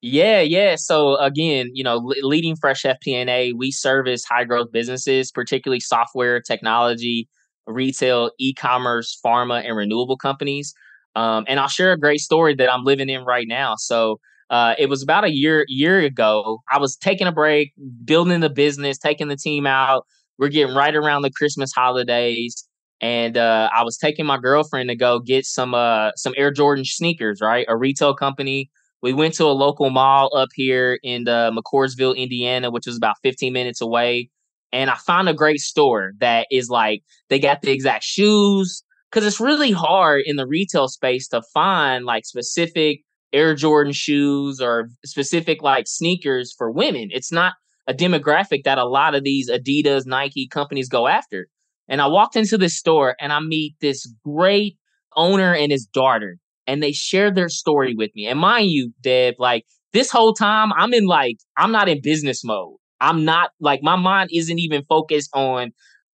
Yeah, 0.00 0.40
yeah. 0.40 0.74
So 0.74 1.16
again, 1.18 1.70
you 1.74 1.84
know, 1.84 1.98
le- 1.98 2.26
leading 2.26 2.56
Fresh 2.56 2.82
FP&A, 2.82 3.52
we 3.52 3.70
service 3.70 4.24
high 4.24 4.42
growth 4.42 4.72
businesses, 4.72 5.30
particularly 5.30 5.78
software, 5.78 6.40
technology, 6.40 7.28
retail, 7.66 8.30
e-commerce, 8.38 9.18
pharma, 9.24 9.64
and 9.64 9.76
renewable 9.76 10.16
companies. 10.16 10.74
Um, 11.14 11.44
and 11.48 11.60
I'll 11.60 11.68
share 11.68 11.92
a 11.92 11.98
great 11.98 12.20
story 12.20 12.54
that 12.54 12.72
I'm 12.72 12.84
living 12.84 13.08
in 13.08 13.24
right 13.24 13.46
now. 13.46 13.74
So 13.76 14.18
uh, 14.50 14.74
it 14.78 14.88
was 14.88 15.02
about 15.02 15.24
a 15.24 15.30
year 15.30 15.64
year 15.68 16.00
ago. 16.00 16.58
I 16.70 16.78
was 16.78 16.96
taking 16.96 17.26
a 17.26 17.32
break, 17.32 17.72
building 18.04 18.40
the 18.40 18.50
business, 18.50 18.98
taking 18.98 19.28
the 19.28 19.36
team 19.36 19.66
out. 19.66 20.06
We're 20.38 20.48
getting 20.48 20.74
right 20.74 20.94
around 20.94 21.22
the 21.22 21.30
Christmas 21.30 21.72
holidays, 21.72 22.66
and 23.00 23.36
uh, 23.36 23.70
I 23.74 23.84
was 23.84 23.96
taking 23.96 24.26
my 24.26 24.38
girlfriend 24.38 24.88
to 24.88 24.96
go 24.96 25.20
get 25.20 25.44
some 25.46 25.74
uh, 25.74 26.12
some 26.16 26.34
Air 26.36 26.50
Jordan 26.50 26.84
sneakers, 26.84 27.40
right? 27.40 27.66
A 27.68 27.76
retail 27.76 28.14
company 28.14 28.70
we 29.02 29.12
went 29.12 29.34
to 29.34 29.44
a 29.44 29.52
local 29.52 29.90
mall 29.90 30.34
up 30.34 30.50
here 30.54 30.98
in 31.02 31.26
uh, 31.26 31.50
McCordsville, 31.50 32.16
Indiana, 32.16 32.70
which 32.70 32.86
was 32.86 32.96
about 32.96 33.16
15 33.22 33.52
minutes 33.52 33.80
away. 33.80 34.30
And 34.72 34.90
I 34.90 34.96
found 34.96 35.28
a 35.28 35.34
great 35.34 35.60
store 35.60 36.12
that 36.20 36.46
is 36.50 36.68
like, 36.68 37.02
they 37.28 37.38
got 37.38 37.62
the 37.62 37.70
exact 37.70 38.04
shoes. 38.04 38.82
Cause 39.10 39.26
it's 39.26 39.40
really 39.40 39.72
hard 39.72 40.22
in 40.24 40.36
the 40.36 40.46
retail 40.46 40.88
space 40.88 41.28
to 41.28 41.42
find 41.52 42.06
like 42.06 42.24
specific 42.24 43.00
Air 43.34 43.54
Jordan 43.54 43.92
shoes 43.92 44.60
or 44.60 44.88
specific 45.04 45.62
like 45.62 45.86
sneakers 45.86 46.54
for 46.56 46.70
women. 46.70 47.08
It's 47.10 47.30
not 47.30 47.52
a 47.86 47.92
demographic 47.92 48.64
that 48.64 48.78
a 48.78 48.86
lot 48.86 49.14
of 49.14 49.22
these 49.22 49.50
Adidas, 49.50 50.06
Nike 50.06 50.48
companies 50.48 50.88
go 50.88 51.08
after. 51.08 51.48
And 51.88 52.00
I 52.00 52.06
walked 52.06 52.36
into 52.36 52.56
this 52.56 52.78
store 52.78 53.16
and 53.20 53.32
I 53.32 53.40
meet 53.40 53.74
this 53.80 54.06
great 54.24 54.78
owner 55.14 55.54
and 55.54 55.70
his 55.70 55.84
daughter 55.84 56.38
and 56.66 56.82
they 56.82 56.92
shared 56.92 57.34
their 57.34 57.48
story 57.48 57.94
with 57.94 58.10
me. 58.14 58.26
And 58.26 58.38
mind 58.38 58.70
you, 58.70 58.92
Deb, 59.02 59.34
like 59.38 59.64
this 59.92 60.10
whole 60.10 60.32
time, 60.32 60.72
I'm 60.72 60.94
in 60.94 61.06
like, 61.06 61.36
I'm 61.56 61.72
not 61.72 61.88
in 61.88 62.00
business 62.02 62.42
mode. 62.44 62.76
I'm 63.02 63.26
not 63.26 63.50
like, 63.60 63.82
my 63.82 63.96
mind 63.96 64.30
isn't 64.32 64.58
even 64.58 64.84
focused 64.88 65.28
on 65.34 65.72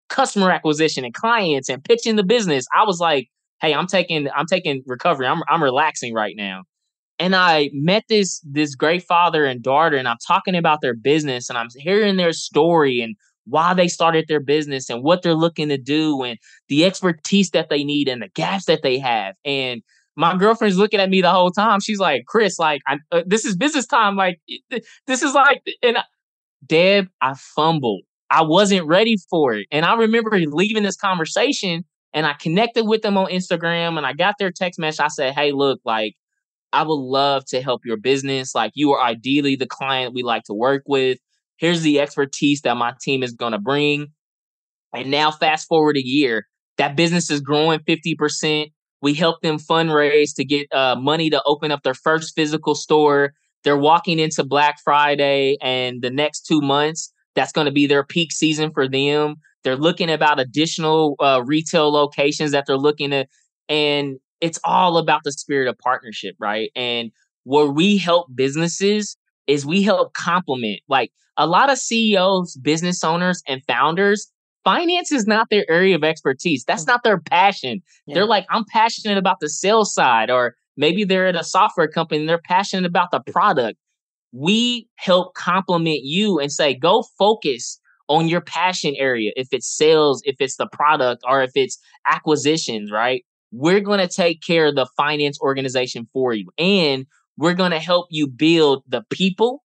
customer 0.09 0.51
acquisition 0.51 1.05
and 1.05 1.13
clients 1.13 1.69
and 1.69 1.83
pitching 1.83 2.17
the 2.17 2.23
business. 2.23 2.65
I 2.75 2.83
was 2.83 2.99
like, 2.99 3.29
hey, 3.61 3.73
I'm 3.73 3.87
taking, 3.87 4.27
I'm 4.35 4.47
taking 4.47 4.83
recovery. 4.85 5.27
I'm, 5.27 5.43
I'm 5.47 5.63
relaxing 5.63 6.13
right 6.13 6.35
now. 6.35 6.63
And 7.19 7.35
I 7.35 7.69
met 7.73 8.05
this 8.07 8.39
this 8.45 8.75
great 8.75 9.03
father 9.03 9.43
and 9.43 9.61
daughter, 9.61 9.97
and 9.97 10.07
I'm 10.07 10.17
talking 10.25 10.55
about 10.55 10.79
their 10.81 10.93
business, 10.95 11.49
and 11.49 11.57
I'm 11.57 11.67
hearing 11.75 12.15
their 12.15 12.31
story 12.31 13.01
and 13.01 13.13
why 13.45 13.73
they 13.73 13.89
started 13.89 14.25
their 14.29 14.39
business 14.39 14.89
and 14.89 15.03
what 15.03 15.21
they're 15.21 15.35
looking 15.35 15.67
to 15.67 15.77
do 15.77 16.23
and 16.23 16.39
the 16.69 16.85
expertise 16.85 17.49
that 17.49 17.69
they 17.69 17.83
need 17.83 18.07
and 18.07 18.21
the 18.21 18.29
gaps 18.29 18.65
that 18.65 18.83
they 18.83 18.97
have. 18.99 19.35
And 19.43 19.81
my 20.15 20.37
girlfriend's 20.37 20.77
looking 20.77 21.01
at 21.01 21.09
me 21.09 21.21
the 21.21 21.31
whole 21.31 21.51
time. 21.51 21.81
She's 21.81 21.99
like, 21.99 22.23
Chris, 22.25 22.57
like, 22.57 22.81
I, 22.87 22.99
uh, 23.11 23.23
this 23.25 23.43
is 23.43 23.57
business 23.57 23.85
time. 23.85 24.15
Like, 24.15 24.39
this 25.07 25.21
is 25.21 25.33
like, 25.33 25.61
and 25.83 25.97
Deb, 26.65 27.07
I 27.21 27.33
fumbled. 27.35 28.01
I 28.29 28.43
wasn't 28.43 28.85
ready 28.85 29.17
for 29.29 29.53
it. 29.53 29.67
And 29.71 29.85
I 29.85 29.95
remember 29.95 30.37
leaving 30.37 30.83
this 30.83 30.95
conversation 30.95 31.83
and 32.13 32.25
I 32.25 32.33
connected 32.33 32.85
with 32.85 33.01
them 33.01 33.17
on 33.17 33.27
Instagram 33.27 33.97
and 33.97 34.05
I 34.05 34.13
got 34.13 34.35
their 34.39 34.51
text 34.51 34.79
message. 34.79 34.99
I 34.99 35.07
said, 35.07 35.33
Hey, 35.33 35.51
look, 35.51 35.79
like, 35.83 36.15
I 36.71 36.83
would 36.83 36.93
love 36.93 37.45
to 37.45 37.61
help 37.61 37.81
your 37.83 37.97
business. 37.97 38.53
Like, 38.53 38.71
you 38.75 38.91
are 38.91 39.03
ideally 39.03 39.55
the 39.55 39.65
client 39.65 40.13
we 40.13 40.21
like 40.21 40.43
to 40.43 40.53
work 40.53 40.83
with. 40.85 41.17
Here's 41.57 41.81
the 41.81 41.99
expertise 41.99 42.61
that 42.61 42.77
my 42.77 42.93
team 43.01 43.23
is 43.23 43.33
going 43.33 43.53
to 43.53 43.59
bring. 43.59 44.07
And 44.93 45.11
now, 45.11 45.31
fast 45.31 45.67
forward 45.67 45.97
a 45.97 46.05
year, 46.05 46.47
that 46.77 46.95
business 46.95 47.29
is 47.29 47.41
growing 47.41 47.79
50%. 47.79 48.71
We 49.01 49.13
help 49.13 49.41
them 49.41 49.57
fundraise 49.57 50.35
to 50.35 50.45
get 50.45 50.71
uh, 50.73 50.95
money 50.95 51.29
to 51.29 51.41
open 51.45 51.71
up 51.71 51.83
their 51.83 51.93
first 51.93 52.35
physical 52.35 52.75
store. 52.75 53.33
They're 53.63 53.77
walking 53.77 54.19
into 54.19 54.43
Black 54.43 54.79
Friday 54.83 55.57
and 55.61 56.01
the 56.01 56.09
next 56.09 56.41
two 56.41 56.61
months, 56.61 57.11
that's 57.35 57.51
going 57.51 57.65
to 57.65 57.71
be 57.71 57.87
their 57.87 58.03
peak 58.03 58.31
season 58.31 58.71
for 58.71 58.87
them. 58.87 59.35
They're 59.63 59.75
looking 59.75 60.09
about 60.09 60.39
additional 60.39 61.15
uh, 61.19 61.43
retail 61.45 61.91
locations 61.91 62.51
that 62.51 62.65
they're 62.65 62.77
looking 62.77 63.13
at. 63.13 63.27
And 63.67 64.19
it's 64.41 64.59
all 64.63 64.97
about 64.97 65.21
the 65.23 65.31
spirit 65.31 65.67
of 65.67 65.77
partnership, 65.77 66.35
right? 66.39 66.71
And 66.75 67.11
where 67.43 67.67
we 67.67 67.97
help 67.97 68.27
businesses 68.33 69.17
is 69.47 69.65
we 69.65 69.81
help 69.81 70.13
complement 70.13 70.81
like 70.87 71.11
a 71.37 71.47
lot 71.47 71.69
of 71.69 71.77
CEOs, 71.77 72.55
business 72.57 73.03
owners, 73.03 73.41
and 73.47 73.63
founders. 73.65 74.31
Finance 74.63 75.11
is 75.11 75.25
not 75.25 75.49
their 75.49 75.69
area 75.69 75.95
of 75.95 76.03
expertise. 76.03 76.63
That's 76.65 76.85
not 76.85 77.03
their 77.03 77.19
passion. 77.19 77.81
Yeah. 78.05 78.15
They're 78.15 78.25
like, 78.25 78.45
I'm 78.49 78.65
passionate 78.65 79.17
about 79.17 79.37
the 79.39 79.49
sales 79.49 79.93
side, 79.93 80.29
or 80.29 80.55
maybe 80.77 81.03
they're 81.03 81.27
at 81.27 81.35
a 81.35 81.43
software 81.43 81.87
company 81.87 82.21
and 82.21 82.29
they're 82.29 82.41
passionate 82.43 82.85
about 82.85 83.11
the 83.11 83.19
product. 83.19 83.77
We 84.31 84.87
help 84.95 85.33
complement 85.33 86.01
you 86.03 86.39
and 86.39 86.51
say, 86.51 86.73
go 86.73 87.03
focus 87.17 87.79
on 88.07 88.27
your 88.27 88.41
passion 88.41 88.95
area. 88.97 89.31
If 89.35 89.49
it's 89.51 89.67
sales, 89.67 90.21
if 90.25 90.35
it's 90.39 90.57
the 90.57 90.67
product, 90.67 91.23
or 91.27 91.41
if 91.41 91.51
it's 91.55 91.77
acquisitions, 92.07 92.91
right? 92.91 93.23
We're 93.51 93.81
going 93.81 93.99
to 93.99 94.07
take 94.07 94.41
care 94.41 94.67
of 94.67 94.75
the 94.75 94.87
finance 94.97 95.39
organization 95.41 96.07
for 96.13 96.33
you. 96.33 96.49
And 96.57 97.05
we're 97.37 97.53
going 97.53 97.71
to 97.71 97.79
help 97.79 98.07
you 98.09 98.27
build 98.27 98.83
the 98.87 99.03
people, 99.09 99.63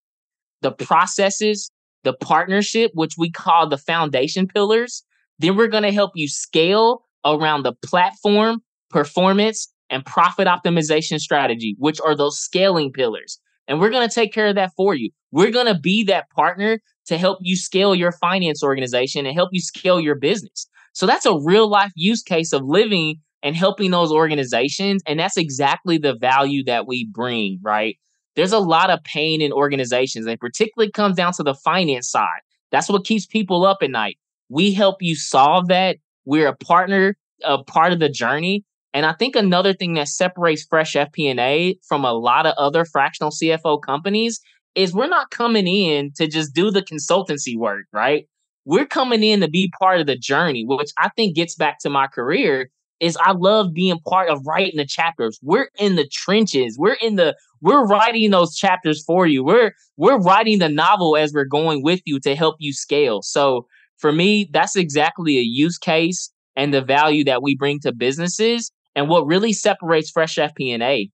the 0.62 0.72
processes, 0.72 1.70
the 2.04 2.12
partnership, 2.12 2.92
which 2.94 3.14
we 3.18 3.30
call 3.30 3.68
the 3.68 3.78
foundation 3.78 4.46
pillars. 4.46 5.02
Then 5.38 5.56
we're 5.56 5.68
going 5.68 5.82
to 5.82 5.92
help 5.92 6.12
you 6.14 6.28
scale 6.28 7.02
around 7.24 7.64
the 7.64 7.72
platform, 7.84 8.62
performance, 8.90 9.68
and 9.90 10.04
profit 10.04 10.46
optimization 10.46 11.18
strategy, 11.18 11.76
which 11.78 12.00
are 12.00 12.16
those 12.16 12.38
scaling 12.38 12.92
pillars. 12.92 13.38
And 13.68 13.80
we're 13.80 13.90
going 13.90 14.08
to 14.08 14.14
take 14.14 14.32
care 14.32 14.48
of 14.48 14.54
that 14.56 14.72
for 14.76 14.94
you. 14.94 15.10
We're 15.32 15.50
going 15.50 15.66
to 15.66 15.78
be 15.78 16.04
that 16.04 16.30
partner 16.30 16.80
to 17.06 17.18
help 17.18 17.38
you 17.42 17.56
scale 17.56 17.94
your 17.94 18.12
finance 18.12 18.62
organization 18.62 19.26
and 19.26 19.34
help 19.34 19.50
you 19.52 19.60
scale 19.60 20.00
your 20.00 20.14
business. 20.14 20.66
So 20.92 21.06
that's 21.06 21.26
a 21.26 21.38
real 21.38 21.68
life 21.68 21.92
use 21.94 22.22
case 22.22 22.52
of 22.52 22.62
living 22.64 23.16
and 23.42 23.56
helping 23.56 23.90
those 23.90 24.10
organizations. 24.10 25.02
And 25.06 25.18
that's 25.20 25.36
exactly 25.36 25.98
the 25.98 26.14
value 26.14 26.64
that 26.64 26.86
we 26.86 27.06
bring, 27.06 27.58
right? 27.62 27.98
There's 28.36 28.52
a 28.52 28.58
lot 28.58 28.90
of 28.90 29.02
pain 29.04 29.40
in 29.40 29.52
organizations, 29.52 30.26
and 30.26 30.40
particularly 30.40 30.90
comes 30.90 31.16
down 31.16 31.32
to 31.34 31.42
the 31.42 31.54
finance 31.54 32.10
side. 32.10 32.40
That's 32.70 32.88
what 32.88 33.04
keeps 33.04 33.26
people 33.26 33.64
up 33.64 33.78
at 33.82 33.90
night. 33.90 34.18
We 34.48 34.72
help 34.72 35.02
you 35.02 35.14
solve 35.14 35.68
that. 35.68 35.98
We're 36.24 36.48
a 36.48 36.56
partner, 36.56 37.16
a 37.44 37.62
part 37.62 37.92
of 37.92 38.00
the 38.00 38.08
journey. 38.08 38.64
And 38.94 39.04
I 39.04 39.12
think 39.12 39.34
another 39.34 39.74
thing 39.74 39.94
that 39.94 40.06
separates 40.06 40.64
Fresh 40.64 40.94
FP&A 40.94 41.78
from 41.86 42.04
a 42.04 42.12
lot 42.12 42.46
of 42.46 42.54
other 42.56 42.84
fractional 42.84 43.32
CFO 43.32 43.82
companies 43.82 44.40
is 44.76 44.94
we're 44.94 45.08
not 45.08 45.30
coming 45.30 45.66
in 45.66 46.12
to 46.12 46.28
just 46.28 46.54
do 46.54 46.70
the 46.70 46.82
consultancy 46.82 47.56
work, 47.56 47.86
right? 47.92 48.28
We're 48.64 48.86
coming 48.86 49.24
in 49.24 49.40
to 49.40 49.48
be 49.48 49.72
part 49.78 50.00
of 50.00 50.06
the 50.06 50.16
journey, 50.16 50.64
which 50.64 50.92
I 50.96 51.10
think 51.16 51.34
gets 51.34 51.56
back 51.56 51.80
to 51.80 51.90
my 51.90 52.06
career 52.06 52.70
is 53.00 53.18
I 53.20 53.32
love 53.32 53.74
being 53.74 53.98
part 54.06 54.30
of 54.30 54.46
writing 54.46 54.76
the 54.76 54.86
chapters. 54.86 55.38
We're 55.42 55.68
in 55.78 55.96
the 55.96 56.06
trenches. 56.06 56.78
We're 56.78 56.96
in 57.02 57.16
the 57.16 57.36
we're 57.60 57.84
writing 57.84 58.30
those 58.30 58.56
chapters 58.56 59.02
for 59.04 59.26
you. 59.26 59.42
We're 59.42 59.72
we're 59.96 60.20
writing 60.20 60.60
the 60.60 60.68
novel 60.68 61.16
as 61.16 61.32
we're 61.32 61.44
going 61.44 61.82
with 61.82 62.00
you 62.04 62.20
to 62.20 62.36
help 62.36 62.56
you 62.60 62.72
scale. 62.72 63.22
So 63.22 63.66
for 63.98 64.12
me, 64.12 64.48
that's 64.52 64.76
exactly 64.76 65.38
a 65.38 65.42
use 65.42 65.78
case 65.78 66.30
and 66.56 66.72
the 66.72 66.80
value 66.80 67.24
that 67.24 67.42
we 67.42 67.56
bring 67.56 67.80
to 67.80 67.92
businesses 67.92 68.70
and 68.94 69.08
what 69.08 69.26
really 69.26 69.52
separates 69.52 70.10
Fresh 70.10 70.36
FP&A 70.36 71.10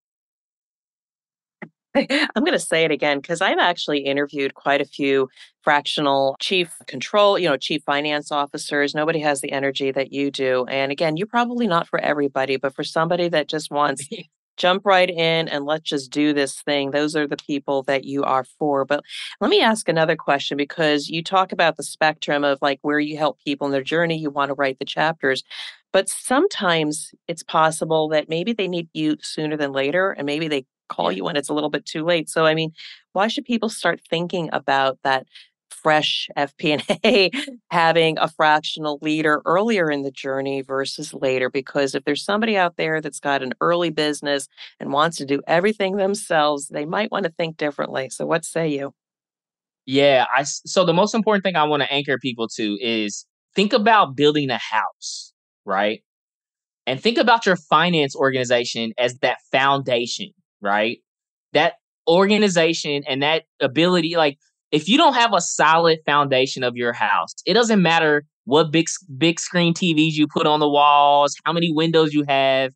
I'm 1.96 2.44
going 2.44 2.52
to 2.52 2.58
say 2.58 2.84
it 2.84 2.90
again 2.90 3.18
because 3.20 3.40
I've 3.40 3.58
actually 3.58 4.00
interviewed 4.00 4.54
quite 4.54 4.80
a 4.80 4.84
few 4.84 5.28
fractional 5.62 6.36
chief 6.40 6.72
control, 6.86 7.38
you 7.38 7.48
know, 7.48 7.56
chief 7.56 7.82
finance 7.84 8.30
officers. 8.30 8.94
Nobody 8.94 9.18
has 9.20 9.40
the 9.40 9.50
energy 9.50 9.90
that 9.90 10.12
you 10.12 10.30
do. 10.30 10.66
And 10.68 10.92
again, 10.92 11.16
you're 11.16 11.26
probably 11.26 11.66
not 11.66 11.88
for 11.88 11.98
everybody, 11.98 12.56
but 12.56 12.74
for 12.74 12.84
somebody 12.84 13.28
that 13.28 13.48
just 13.48 13.70
wants 13.70 14.08
jump 14.56 14.84
right 14.84 15.08
in 15.08 15.48
and 15.48 15.64
let's 15.64 15.88
just 15.88 16.10
do 16.10 16.32
this 16.32 16.60
thing. 16.62 16.90
Those 16.90 17.16
are 17.16 17.26
the 17.26 17.36
people 17.36 17.82
that 17.84 18.04
you 18.04 18.22
are 18.22 18.44
for. 18.58 18.84
But 18.84 19.02
let 19.40 19.50
me 19.50 19.60
ask 19.60 19.88
another 19.88 20.16
question 20.16 20.56
because 20.56 21.08
you 21.08 21.24
talk 21.24 21.50
about 21.50 21.76
the 21.76 21.82
spectrum 21.82 22.44
of 22.44 22.58
like 22.60 22.78
where 22.82 23.00
you 23.00 23.16
help 23.16 23.38
people 23.40 23.66
in 23.66 23.72
their 23.72 23.82
journey, 23.82 24.18
you 24.18 24.30
want 24.30 24.50
to 24.50 24.54
write 24.54 24.78
the 24.78 24.84
chapters. 24.84 25.42
But 25.92 26.08
sometimes 26.08 27.12
it's 27.26 27.42
possible 27.42 28.08
that 28.08 28.28
maybe 28.28 28.52
they 28.52 28.68
need 28.68 28.88
you 28.92 29.16
sooner 29.20 29.56
than 29.56 29.72
later, 29.72 30.12
and 30.12 30.26
maybe 30.26 30.48
they 30.48 30.66
call 30.88 31.10
you 31.12 31.24
when 31.24 31.36
it's 31.36 31.48
a 31.48 31.54
little 31.54 31.70
bit 31.70 31.86
too 31.86 32.04
late. 32.04 32.28
So, 32.28 32.46
I 32.46 32.54
mean, 32.54 32.72
why 33.12 33.28
should 33.28 33.44
people 33.44 33.68
start 33.68 34.00
thinking 34.08 34.50
about 34.52 34.98
that 35.04 35.26
fresh 35.70 36.28
FP&A 36.36 37.30
having 37.70 38.18
a 38.18 38.28
fractional 38.28 38.98
leader 39.00 39.40
earlier 39.46 39.90
in 39.90 40.02
the 40.02 40.10
journey 40.10 40.62
versus 40.62 41.14
later? 41.14 41.48
Because 41.48 41.94
if 41.94 42.04
there's 42.04 42.24
somebody 42.24 42.56
out 42.56 42.76
there 42.76 43.00
that's 43.00 43.20
got 43.20 43.42
an 43.42 43.54
early 43.60 43.90
business 43.90 44.48
and 44.78 44.92
wants 44.92 45.16
to 45.18 45.24
do 45.24 45.40
everything 45.46 45.96
themselves, 45.96 46.68
they 46.68 46.84
might 46.84 47.10
want 47.10 47.24
to 47.24 47.32
think 47.32 47.56
differently. 47.56 48.10
So, 48.10 48.26
what 48.26 48.44
say 48.44 48.68
you? 48.68 48.92
Yeah, 49.86 50.26
I 50.34 50.42
so 50.44 50.84
the 50.84 50.92
most 50.92 51.14
important 51.14 51.42
thing 51.42 51.56
I 51.56 51.64
want 51.64 51.82
to 51.82 51.92
anchor 51.92 52.18
people 52.18 52.48
to 52.56 52.78
is 52.80 53.26
think 53.54 53.72
about 53.72 54.14
building 54.14 54.50
a 54.50 54.58
house, 54.58 55.32
right? 55.64 56.02
And 56.86 57.00
think 57.00 57.18
about 57.18 57.46
your 57.46 57.56
finance 57.56 58.16
organization 58.16 58.92
as 58.98 59.18
that 59.18 59.38
foundation 59.52 60.32
right? 60.60 60.98
That 61.52 61.74
organization 62.08 63.02
and 63.08 63.22
that 63.22 63.44
ability, 63.60 64.16
like 64.16 64.38
if 64.72 64.88
you 64.88 64.96
don't 64.96 65.14
have 65.14 65.32
a 65.34 65.40
solid 65.40 65.98
foundation 66.06 66.62
of 66.62 66.76
your 66.76 66.92
house, 66.92 67.34
it 67.46 67.54
doesn't 67.54 67.82
matter 67.82 68.24
what 68.44 68.70
big 68.70 68.86
big 69.16 69.40
screen 69.40 69.74
TVs 69.74 70.12
you 70.12 70.26
put 70.26 70.46
on 70.46 70.60
the 70.60 70.68
walls, 70.68 71.34
how 71.44 71.52
many 71.52 71.72
windows 71.72 72.12
you 72.12 72.24
have. 72.28 72.72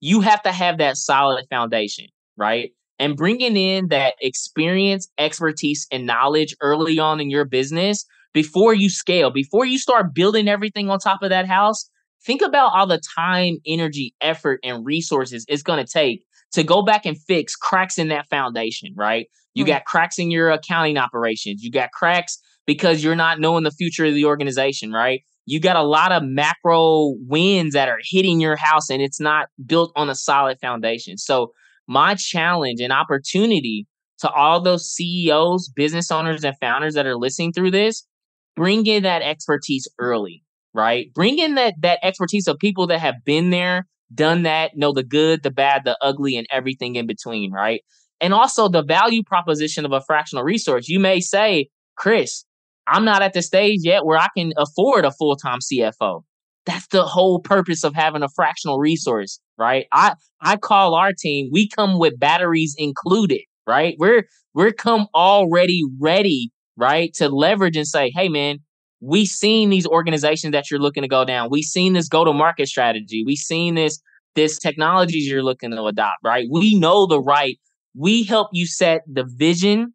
You 0.00 0.20
have 0.20 0.42
to 0.42 0.52
have 0.52 0.78
that 0.78 0.96
solid 0.96 1.46
foundation, 1.50 2.06
right? 2.36 2.70
And 3.00 3.16
bringing 3.16 3.56
in 3.56 3.88
that 3.88 4.14
experience, 4.20 5.08
expertise, 5.18 5.86
and 5.90 6.06
knowledge 6.06 6.54
early 6.60 6.98
on 6.98 7.20
in 7.20 7.30
your 7.30 7.44
business 7.44 8.04
before 8.32 8.74
you 8.74 8.90
scale, 8.90 9.30
before 9.30 9.64
you 9.64 9.78
start 9.78 10.14
building 10.14 10.46
everything 10.48 10.88
on 10.88 10.98
top 10.98 11.22
of 11.22 11.30
that 11.30 11.46
house, 11.46 11.88
think 12.24 12.42
about 12.42 12.72
all 12.74 12.86
the 12.86 13.00
time, 13.16 13.58
energy, 13.66 14.14
effort, 14.20 14.60
and 14.62 14.84
resources 14.84 15.44
it's 15.48 15.62
going 15.62 15.84
to 15.84 15.90
take 15.90 16.24
to 16.52 16.62
go 16.62 16.82
back 16.82 17.04
and 17.04 17.18
fix 17.22 17.54
cracks 17.54 17.98
in 17.98 18.08
that 18.08 18.28
foundation, 18.28 18.92
right? 18.96 19.26
You 19.54 19.64
got 19.64 19.86
cracks 19.86 20.18
in 20.18 20.30
your 20.30 20.50
accounting 20.50 20.98
operations. 20.98 21.64
You 21.64 21.70
got 21.70 21.90
cracks 21.90 22.38
because 22.64 23.02
you're 23.02 23.16
not 23.16 23.40
knowing 23.40 23.64
the 23.64 23.72
future 23.72 24.04
of 24.04 24.14
the 24.14 24.24
organization, 24.24 24.92
right? 24.92 25.22
You 25.46 25.58
got 25.58 25.76
a 25.76 25.82
lot 25.82 26.12
of 26.12 26.22
macro 26.22 27.14
winds 27.26 27.74
that 27.74 27.88
are 27.88 27.98
hitting 28.02 28.40
your 28.40 28.54
house 28.54 28.88
and 28.88 29.02
it's 29.02 29.20
not 29.20 29.48
built 29.66 29.90
on 29.96 30.10
a 30.10 30.14
solid 30.14 30.58
foundation. 30.60 31.16
So, 31.16 31.52
my 31.88 32.14
challenge 32.14 32.80
and 32.80 32.92
opportunity 32.92 33.86
to 34.18 34.30
all 34.30 34.60
those 34.60 34.90
CEOs, 34.92 35.70
business 35.74 36.10
owners, 36.10 36.44
and 36.44 36.54
founders 36.60 36.94
that 36.94 37.06
are 37.06 37.16
listening 37.16 37.52
through 37.52 37.70
this, 37.70 38.06
bring 38.54 38.86
in 38.86 39.04
that 39.04 39.22
expertise 39.22 39.88
early, 39.98 40.42
right? 40.74 41.12
Bring 41.14 41.38
in 41.38 41.54
that 41.54 41.74
that 41.80 41.98
expertise 42.02 42.46
of 42.48 42.58
people 42.58 42.86
that 42.88 43.00
have 43.00 43.16
been 43.24 43.50
there, 43.50 43.86
done 44.14 44.42
that, 44.42 44.72
know 44.76 44.92
the 44.92 45.02
good, 45.02 45.42
the 45.42 45.50
bad, 45.50 45.82
the 45.84 45.96
ugly, 46.00 46.36
and 46.36 46.46
everything 46.50 46.96
in 46.96 47.06
between, 47.06 47.52
right? 47.52 47.82
And 48.20 48.34
also 48.34 48.68
the 48.68 48.82
value 48.82 49.22
proposition 49.22 49.84
of 49.84 49.92
a 49.92 50.00
fractional 50.00 50.44
resource. 50.44 50.88
You 50.88 50.98
may 50.98 51.20
say, 51.20 51.68
Chris, 51.96 52.44
I'm 52.86 53.04
not 53.04 53.22
at 53.22 53.32
the 53.32 53.42
stage 53.42 53.80
yet 53.82 54.04
where 54.04 54.18
I 54.18 54.28
can 54.36 54.52
afford 54.56 55.04
a 55.04 55.12
full 55.12 55.36
time 55.36 55.58
CFO. 55.60 56.22
That's 56.66 56.86
the 56.88 57.04
whole 57.04 57.40
purpose 57.40 57.84
of 57.84 57.94
having 57.94 58.22
a 58.22 58.28
fractional 58.34 58.78
resource, 58.78 59.40
right? 59.56 59.86
I 59.92 60.14
I 60.40 60.56
call 60.56 60.94
our 60.94 61.12
team. 61.12 61.48
We 61.52 61.68
come 61.68 61.98
with 61.98 62.18
batteries 62.18 62.74
included, 62.78 63.42
right? 63.66 63.94
We're 63.98 64.24
we're 64.54 64.72
come 64.72 65.06
already 65.14 65.82
ready, 66.00 66.50
right, 66.76 67.12
to 67.14 67.28
leverage 67.28 67.76
and 67.76 67.86
say, 67.86 68.10
hey 68.14 68.28
man, 68.28 68.58
we 69.00 69.26
seen 69.26 69.70
these 69.70 69.86
organizations 69.86 70.52
that 70.52 70.70
you're 70.70 70.80
looking 70.80 71.02
to 71.02 71.08
go 71.08 71.24
down. 71.24 71.48
We've 71.50 71.64
seen 71.64 71.92
this 71.92 72.08
go 72.08 72.24
to 72.24 72.32
market 72.32 72.68
strategy. 72.68 73.24
We've 73.24 73.38
seen 73.38 73.74
this 73.74 74.00
this 74.34 74.58
technologies 74.58 75.28
you're 75.28 75.42
looking 75.42 75.70
to 75.72 75.84
adopt, 75.84 76.18
right? 76.22 76.46
We 76.50 76.78
know 76.78 77.06
the 77.06 77.20
right. 77.20 77.58
We 77.96 78.22
help 78.22 78.48
you 78.52 78.66
set 78.66 79.02
the 79.06 79.24
vision, 79.24 79.94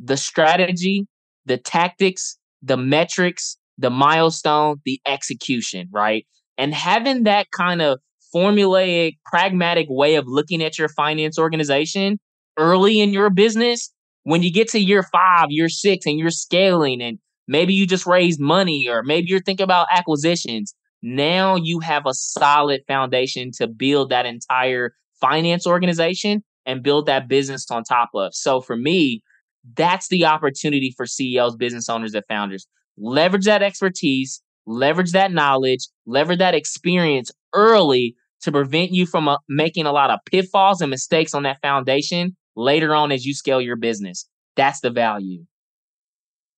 the 0.00 0.16
strategy, 0.16 1.06
the 1.44 1.58
tactics, 1.58 2.38
the 2.62 2.76
metrics, 2.76 3.58
the 3.76 3.90
milestone, 3.90 4.80
the 4.84 5.00
execution, 5.06 5.88
right? 5.92 6.26
And 6.56 6.72
having 6.72 7.24
that 7.24 7.50
kind 7.50 7.82
of 7.82 8.00
formulaic, 8.34 9.18
pragmatic 9.26 9.86
way 9.90 10.14
of 10.14 10.26
looking 10.26 10.62
at 10.62 10.78
your 10.78 10.88
finance 10.88 11.38
organization 11.38 12.18
early 12.56 13.00
in 13.00 13.12
your 13.12 13.30
business, 13.30 13.92
when 14.24 14.42
you 14.42 14.52
get 14.52 14.68
to 14.68 14.78
year 14.78 15.02
five, 15.02 15.46
year 15.50 15.68
six, 15.68 16.06
and 16.06 16.18
you're 16.18 16.30
scaling 16.30 17.02
and 17.02 17.18
Maybe 17.48 17.72
you 17.74 17.86
just 17.86 18.06
raised 18.06 18.38
money, 18.38 18.88
or 18.88 19.02
maybe 19.02 19.28
you're 19.28 19.40
thinking 19.40 19.64
about 19.64 19.88
acquisitions. 19.90 20.74
Now 21.02 21.56
you 21.56 21.80
have 21.80 22.06
a 22.06 22.14
solid 22.14 22.82
foundation 22.86 23.50
to 23.58 23.66
build 23.66 24.10
that 24.10 24.26
entire 24.26 24.92
finance 25.20 25.66
organization 25.66 26.44
and 26.66 26.82
build 26.82 27.06
that 27.06 27.28
business 27.28 27.70
on 27.70 27.82
top 27.82 28.10
of. 28.14 28.34
So 28.34 28.60
for 28.60 28.76
me, 28.76 29.22
that's 29.74 30.08
the 30.08 30.26
opportunity 30.26 30.92
for 30.96 31.06
CEOs, 31.06 31.56
business 31.56 31.88
owners, 31.88 32.14
and 32.14 32.24
founders. 32.28 32.66
Leverage 32.98 33.46
that 33.46 33.62
expertise, 33.62 34.42
leverage 34.66 35.12
that 35.12 35.32
knowledge, 35.32 35.88
leverage 36.06 36.38
that 36.38 36.54
experience 36.54 37.30
early 37.54 38.14
to 38.42 38.52
prevent 38.52 38.92
you 38.92 39.06
from 39.06 39.28
uh, 39.28 39.36
making 39.48 39.86
a 39.86 39.92
lot 39.92 40.10
of 40.10 40.20
pitfalls 40.30 40.80
and 40.80 40.90
mistakes 40.90 41.34
on 41.34 41.42
that 41.44 41.60
foundation 41.60 42.36
later 42.56 42.94
on 42.94 43.10
as 43.10 43.24
you 43.24 43.34
scale 43.34 43.60
your 43.60 43.76
business. 43.76 44.28
That's 44.56 44.80
the 44.80 44.90
value. 44.90 45.44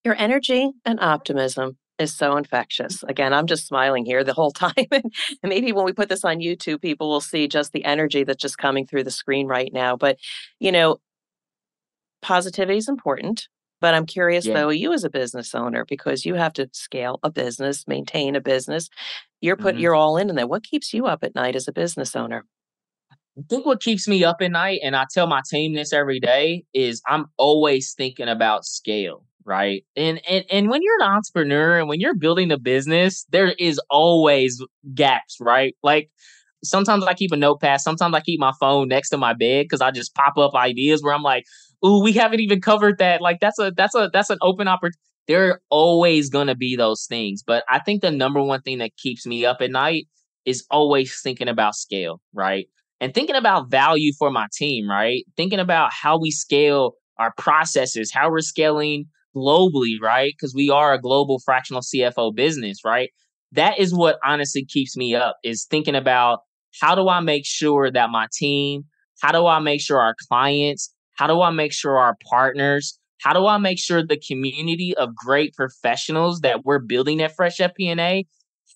Your 0.04 0.14
energy 0.18 0.70
and 0.84 0.98
optimism 1.00 1.76
is 1.98 2.16
so 2.16 2.36
infectious. 2.36 3.02
Again, 3.02 3.32
I'm 3.32 3.46
just 3.46 3.66
smiling 3.66 4.04
here 4.04 4.24
the 4.24 4.32
whole 4.32 4.50
time. 4.52 4.72
and 4.90 5.12
maybe 5.44 5.72
when 5.72 5.84
we 5.84 5.92
put 5.92 6.08
this 6.08 6.24
on 6.24 6.38
YouTube, 6.38 6.80
people 6.80 7.08
will 7.08 7.20
see 7.20 7.48
just 7.48 7.72
the 7.72 7.84
energy 7.84 8.24
that's 8.24 8.42
just 8.42 8.58
coming 8.58 8.86
through 8.86 9.04
the 9.04 9.10
screen 9.10 9.46
right 9.46 9.72
now. 9.72 9.96
But, 9.96 10.18
you 10.58 10.72
know, 10.72 10.98
positivity 12.22 12.78
is 12.78 12.88
important. 12.88 13.48
But 13.80 13.94
I'm 13.94 14.06
curious 14.06 14.46
yeah. 14.46 14.54
though, 14.54 14.68
you 14.68 14.92
as 14.92 15.04
a 15.04 15.10
business 15.10 15.54
owner, 15.54 15.84
because 15.86 16.26
you 16.26 16.34
have 16.34 16.52
to 16.54 16.68
scale 16.72 17.18
a 17.22 17.30
business, 17.30 17.88
maintain 17.88 18.36
a 18.36 18.40
business, 18.40 18.90
you're 19.40 19.56
put 19.56 19.74
mm-hmm. 19.74 19.82
you're 19.82 19.94
all 19.94 20.18
in 20.18 20.28
in 20.28 20.36
there. 20.36 20.46
What 20.46 20.64
keeps 20.64 20.92
you 20.92 21.06
up 21.06 21.24
at 21.24 21.34
night 21.34 21.56
as 21.56 21.66
a 21.66 21.72
business 21.72 22.14
owner? 22.14 22.44
I 23.38 23.42
think 23.48 23.64
what 23.64 23.80
keeps 23.80 24.06
me 24.06 24.22
up 24.22 24.36
at 24.40 24.50
night, 24.50 24.80
and 24.82 24.94
I 24.94 25.06
tell 25.10 25.26
my 25.26 25.40
team 25.48 25.72
this 25.74 25.94
every 25.94 26.20
day, 26.20 26.64
is 26.74 27.00
I'm 27.06 27.26
always 27.38 27.94
thinking 27.94 28.28
about 28.28 28.66
scale, 28.66 29.24
right? 29.44 29.84
And 29.96 30.20
and 30.28 30.44
and 30.50 30.70
when 30.70 30.82
you're 30.82 31.00
an 31.00 31.08
entrepreneur 31.08 31.78
and 31.78 31.88
when 31.88 32.00
you're 32.00 32.14
building 32.14 32.50
a 32.52 32.58
business, 32.58 33.26
there 33.30 33.54
is 33.58 33.80
always 33.90 34.62
gaps, 34.94 35.36
right? 35.40 35.74
Like 35.82 36.10
sometimes 36.64 37.04
I 37.04 37.14
keep 37.14 37.32
a 37.32 37.36
notepad, 37.36 37.80
sometimes 37.80 38.14
I 38.14 38.20
keep 38.20 38.40
my 38.40 38.52
phone 38.60 38.88
next 38.88 39.10
to 39.10 39.16
my 39.18 39.32
bed 39.32 39.64
because 39.64 39.80
I 39.80 39.90
just 39.90 40.14
pop 40.14 40.36
up 40.38 40.54
ideas 40.54 41.02
where 41.02 41.14
I'm 41.14 41.22
like, 41.22 41.44
ooh, 41.84 42.02
we 42.02 42.12
haven't 42.12 42.40
even 42.40 42.60
covered 42.60 42.98
that. 42.98 43.20
Like 43.20 43.40
that's 43.40 43.58
a 43.58 43.72
that's 43.76 43.94
a 43.94 44.10
that's 44.12 44.30
an 44.30 44.38
open 44.42 44.68
opportunity. 44.68 44.98
There 45.28 45.48
are 45.50 45.60
always 45.70 46.28
gonna 46.28 46.54
be 46.54 46.76
those 46.76 47.06
things. 47.08 47.42
But 47.46 47.64
I 47.68 47.78
think 47.78 48.02
the 48.02 48.10
number 48.10 48.42
one 48.42 48.62
thing 48.62 48.78
that 48.78 48.96
keeps 48.96 49.26
me 49.26 49.44
up 49.44 49.58
at 49.60 49.70
night 49.70 50.06
is 50.44 50.64
always 50.70 51.20
thinking 51.22 51.48
about 51.48 51.74
scale, 51.74 52.20
right? 52.34 52.66
And 53.00 53.14
thinking 53.14 53.36
about 53.36 53.70
value 53.70 54.12
for 54.18 54.30
my 54.30 54.46
team, 54.52 54.88
right? 54.88 55.24
Thinking 55.36 55.60
about 55.60 55.92
how 55.92 56.18
we 56.18 56.30
scale 56.30 56.94
our 57.18 57.32
processes, 57.36 58.10
how 58.12 58.30
we're 58.30 58.40
scaling 58.40 59.06
globally, 59.34 60.00
right? 60.00 60.32
Because 60.36 60.54
we 60.54 60.70
are 60.70 60.92
a 60.92 61.00
global 61.00 61.40
fractional 61.40 61.82
CFO 61.82 62.34
business, 62.34 62.80
right? 62.84 63.10
That 63.52 63.78
is 63.78 63.94
what 63.94 64.18
honestly 64.24 64.64
keeps 64.64 64.96
me 64.96 65.14
up 65.14 65.36
is 65.42 65.64
thinking 65.64 65.94
about 65.94 66.40
how 66.80 66.94
do 66.94 67.08
I 67.08 67.20
make 67.20 67.46
sure 67.46 67.90
that 67.90 68.10
my 68.10 68.26
team, 68.32 68.84
how 69.20 69.32
do 69.32 69.46
I 69.46 69.58
make 69.58 69.80
sure 69.80 70.00
our 70.00 70.14
clients, 70.28 70.92
how 71.14 71.26
do 71.26 71.40
I 71.42 71.50
make 71.50 71.72
sure 71.72 71.98
our 71.98 72.16
partners, 72.28 72.98
how 73.20 73.32
do 73.32 73.46
I 73.46 73.58
make 73.58 73.78
sure 73.78 74.04
the 74.04 74.20
community 74.26 74.94
of 74.96 75.14
great 75.14 75.54
professionals 75.54 76.40
that 76.40 76.64
we're 76.64 76.78
building 76.78 77.20
at 77.20 77.34
Fresh 77.34 77.58
FP&A 77.58 78.26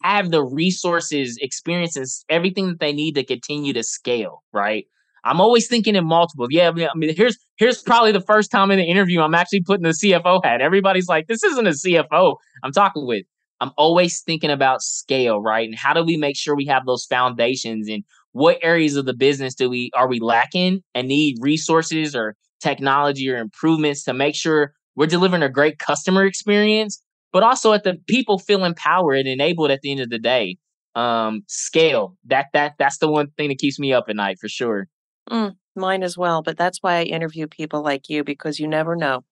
have 0.03 0.31
the 0.31 0.45
resources, 0.45 1.39
experiences, 1.41 2.25
everything 2.29 2.69
that 2.69 2.81
they 2.81 2.93
need 2.93 3.15
to 3.15 3.25
continue 3.25 3.73
to 3.73 3.83
scale, 3.83 4.43
right? 4.53 4.87
I'm 5.25 5.41
always 5.41 5.67
thinking 5.67 5.97
in 5.97 6.07
multiple. 6.07 6.47
Yeah, 6.51 6.71
I 6.71 6.97
mean, 6.97 7.15
here's 7.17 7.39
here's 7.57 7.83
probably 7.83 8.13
the 8.13 8.21
first 8.21 8.51
time 8.51 8.71
in 8.71 8.79
the 8.79 8.85
interview 8.85 9.21
I'm 9.21 9.35
actually 9.35 9.63
putting 9.63 9.85
the 9.85 9.91
CFO 9.91 10.45
hat. 10.45 10.61
Everybody's 10.61 11.09
like, 11.09 11.27
"This 11.27 11.43
isn't 11.43 11.67
a 11.67 11.71
CFO 11.71 12.37
I'm 12.63 12.73
talking 12.73 13.07
with." 13.07 13.25
I'm 13.61 13.71
always 13.79 14.21
thinking 14.21 14.51
about 14.51 14.83
scale, 14.83 15.41
right? 15.41 15.67
And 15.67 15.79
how 15.79 15.95
do 15.95 16.03
we 16.03 16.17
make 16.17 16.37
sure 16.37 16.55
we 16.55 16.67
have 16.67 16.85
those 16.87 17.07
foundations 17.07 17.89
and 17.89 18.05
what 18.33 18.59
areas 18.63 18.97
of 18.97 19.07
the 19.07 19.15
business 19.15 19.55
do 19.55 19.71
we 19.71 19.91
are 19.95 20.09
we 20.09 20.21
lacking 20.21 20.83
and 20.95 21.09
need 21.09 21.37
resources 21.41 22.15
or 22.15 22.37
technology 22.61 23.31
or 23.31 23.37
improvements 23.37 24.03
to 24.05 24.13
make 24.13 24.35
sure 24.35 24.75
we're 24.97 25.07
delivering 25.07 25.43
a 25.43 25.49
great 25.49 25.79
customer 25.79 26.25
experience, 26.25 27.01
but 27.33 27.43
also 27.43 27.73
at 27.73 27.85
the 27.85 27.97
people 28.07 28.39
feel 28.39 28.65
empowered 28.65 29.19
and 29.19 29.29
enabled 29.29 29.71
at 29.71 29.81
the 29.83 29.91
end 29.91 30.01
of 30.01 30.11
the 30.11 30.19
day. 30.19 30.59
Um, 30.97 31.43
scale 31.49 32.17
that 32.27 32.47
that 32.53 32.75
that's 32.79 32.99
the 32.99 33.11
one 33.11 33.27
thing 33.37 33.49
that 33.49 33.59
keeps 33.59 33.81
me 33.81 33.93
up 33.93 34.05
at 34.09 34.15
night 34.15 34.39
for 34.41 34.49
sure. 34.49 34.89
Mm, 35.31 35.57
mine 35.75 36.03
as 36.03 36.17
well. 36.19 36.43
But 36.43 36.57
that's 36.59 36.79
why 36.83 36.97
I 36.97 37.03
interview 37.05 37.47
people 37.47 37.83
like 37.83 38.09
you 38.09 38.25
because 38.25 38.59
you 38.61 38.69
never 38.69 38.95
know. 38.97 39.25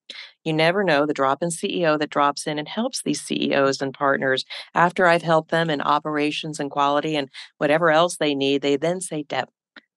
You 0.44 0.52
never 0.52 0.82
know 0.84 1.06
the 1.06 1.14
drop 1.14 1.42
in 1.42 1.50
CEO 1.50 1.98
that 1.98 2.10
drops 2.10 2.46
in 2.46 2.58
and 2.58 2.68
helps 2.68 3.02
these 3.02 3.20
CEOs 3.20 3.80
and 3.82 3.92
partners. 3.94 4.44
After 4.74 5.06
I've 5.06 5.22
helped 5.22 5.50
them 5.50 5.70
in 5.70 5.80
operations 5.82 6.58
and 6.60 6.70
quality 6.70 7.16
and 7.16 7.28
whatever 7.58 7.90
else 7.90 8.16
they 8.16 8.34
need, 8.34 8.62
they 8.62 8.76
then 8.76 9.00
say, 9.00 9.22
Deb, 9.24 9.48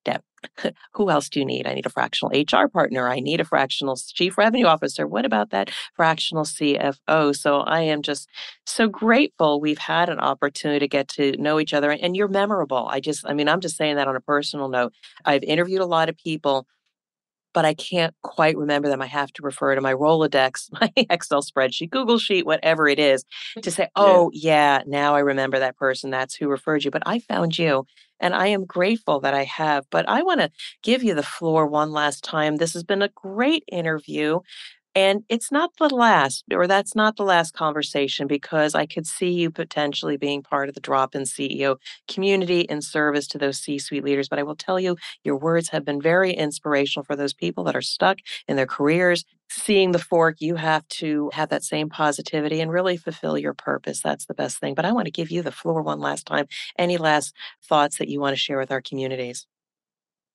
Deb, 0.06 0.22
who 0.94 1.10
else 1.10 1.28
do 1.28 1.40
you 1.40 1.46
need? 1.46 1.68
I 1.68 1.74
need 1.74 1.86
a 1.86 1.90
fractional 1.90 2.32
HR 2.32 2.68
partner. 2.68 3.10
I 3.10 3.20
need 3.20 3.42
a 3.42 3.46
fractional 3.46 3.98
chief 3.98 4.38
revenue 4.38 4.66
officer. 4.66 5.06
What 5.06 5.26
about 5.26 5.50
that 5.50 5.72
fractional 5.96 6.46
CFO? 6.46 7.36
So 7.36 7.60
I 7.60 7.82
am 7.82 8.02
just 8.02 8.30
so 8.66 8.88
grateful 8.88 9.60
we've 9.60 9.78
had 9.78 10.08
an 10.08 10.20
opportunity 10.20 10.80
to 10.80 10.88
get 10.88 11.08
to 11.10 11.36
know 11.38 11.60
each 11.60 11.74
other. 11.74 11.92
And 11.92 12.16
you're 12.16 12.28
memorable. 12.28 12.88
I 12.90 13.00
just, 13.00 13.28
I 13.28 13.34
mean, 13.34 13.50
I'm 13.50 13.60
just 13.60 13.76
saying 13.76 13.98
that 13.98 14.08
on 14.08 14.16
a 14.16 14.22
personal 14.22 14.70
note. 14.70 14.94
I've 15.26 15.44
interviewed 15.44 15.82
a 15.82 15.86
lot 15.86 16.08
of 16.08 16.18
people 16.18 16.68
but 17.56 17.64
I 17.64 17.74
can't 17.74 18.14
quite 18.22 18.58
remember 18.58 18.90
them. 18.90 19.02
I 19.02 19.06
have 19.06 19.32
to 19.32 19.42
refer 19.42 19.76
to 19.76 19.82
my 19.82 19.94
Rolodex, 19.94 20.70
my 20.80 20.92
Excel 20.98 21.42
spreadsheet, 21.42 21.90
Google 21.90 22.20
Sheet, 22.20 22.46
whatever 22.46 22.88
it 22.88 23.00
is, 23.00 23.24
to 23.62 23.72
say, 23.72 23.88
oh, 23.96 24.30
yeah. 24.34 24.80
yeah, 24.80 24.84
now 24.86 25.16
I 25.16 25.20
remember 25.20 25.58
that 25.60 25.78
person. 25.78 26.12
That's 26.12 26.36
who 26.36 26.50
referred 26.50 26.84
you. 26.84 26.92
But 26.92 27.04
I 27.06 27.20
found 27.20 27.58
you. 27.58 27.86
And 28.20 28.34
I 28.36 28.48
am 28.48 28.66
grateful 28.66 29.20
that 29.22 29.34
I 29.34 29.44
have. 29.44 29.86
But 29.90 30.08
I 30.10 30.24
want 30.24 30.42
to 30.42 30.52
give 30.84 31.04
you 31.04 31.14
the 31.16 31.24
floor 31.24 31.68
one 31.68 31.92
last 31.92 32.24
time. 32.24 32.58
This 32.58 32.74
has 32.74 32.84
been 32.84 33.02
a 33.02 33.10
great 33.10 33.64
interview. 33.72 34.40
And 34.96 35.24
it's 35.28 35.52
not 35.52 35.72
the 35.78 35.94
last, 35.94 36.46
or 36.54 36.68
that's 36.68 36.96
not 36.96 37.18
the 37.18 37.24
last 37.26 37.54
conversation, 37.54 38.28
because 38.28 38.74
I 38.76 38.86
could 38.86 39.06
see 39.06 39.30
you 39.30 39.52
potentially 39.52 40.16
being 40.16 40.42
part 40.42 40.70
of 40.70 40.76
the 40.76 40.80
drop 40.82 41.16
in 41.16 41.24
CEO 41.24 41.76
community 42.08 42.62
in 42.62 42.82
service 42.82 43.28
to 43.28 43.38
those 43.38 43.58
C 43.60 43.78
suite 43.78 44.06
leaders. 44.06 44.30
But 44.30 44.40
I 44.40 44.44
will 44.44 44.56
tell 44.56 44.80
you, 44.80 44.96
your 45.26 45.36
words 45.38 45.70
have 45.70 45.84
been 45.84 46.02
very 46.02 46.32
inspirational 46.32 47.04
for 47.04 47.16
those 47.18 47.34
people 47.34 47.66
that 47.66 47.76
are 47.76 47.82
stuck 47.82 48.20
in 48.48 48.56
their 48.56 48.66
careers. 48.66 49.26
Seeing 49.50 49.92
the 49.92 50.00
fork, 50.00 50.38
you 50.40 50.56
have 50.56 50.88
to 50.90 51.30
have 51.34 51.50
that 51.50 51.64
same 51.64 51.90
positivity 51.90 52.62
and 52.62 52.72
really 52.72 52.98
fulfill 52.98 53.38
your 53.38 53.54
purpose. 53.54 54.02
That's 54.02 54.26
the 54.26 54.34
best 54.34 54.60
thing. 54.60 54.76
But 54.76 54.86
I 54.86 54.94
want 54.94 55.06
to 55.06 55.12
give 55.12 55.30
you 55.30 55.42
the 55.44 55.52
floor 55.52 55.82
one 55.82 56.00
last 56.00 56.26
time. 56.26 56.48
Any 56.80 56.98
last 56.98 57.34
thoughts 57.64 57.98
that 57.98 58.08
you 58.08 58.20
want 58.22 58.34
to 58.34 58.40
share 58.42 58.58
with 58.58 58.72
our 58.72 58.82
communities? 58.82 59.46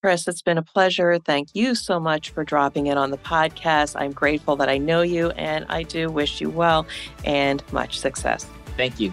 Chris, 0.02 0.28
it's 0.28 0.44
been 0.44 0.58
a 0.58 0.64
pleasure. 0.64 1.18
Thank 1.18 1.50
you 1.56 1.74
so 1.74 2.00
much 2.00 2.30
for 2.30 2.44
dropping 2.44 2.88
in 2.88 2.98
on 2.98 3.10
the 3.10 3.18
podcast. 3.18 4.00
I'm 4.00 4.12
grateful 4.12 4.56
that 4.58 4.70
I 4.70 4.78
know 4.78 5.02
you 5.02 5.32
and 5.32 5.66
I 5.68 5.82
do 5.82 6.12
wish 6.12 6.42
you 6.42 6.50
well 6.50 6.86
and 7.24 7.64
much 7.72 8.00
success. 8.00 8.46
Thank 8.78 9.00
you. 9.00 9.12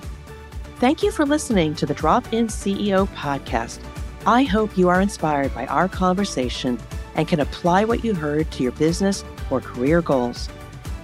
Thank 0.76 1.02
you 1.02 1.10
for 1.10 1.24
listening 1.24 1.74
to 1.76 1.86
the 1.86 1.94
Drop 1.94 2.30
In 2.32 2.48
CEO 2.48 3.08
podcast. 3.14 3.78
I 4.26 4.42
hope 4.42 4.76
you 4.76 4.88
are 4.88 5.00
inspired 5.00 5.54
by 5.54 5.66
our 5.66 5.88
conversation 5.88 6.78
and 7.14 7.26
can 7.26 7.40
apply 7.40 7.84
what 7.84 8.04
you 8.04 8.14
heard 8.14 8.50
to 8.50 8.62
your 8.62 8.72
business 8.72 9.24
or 9.50 9.60
career 9.60 10.02
goals. 10.02 10.48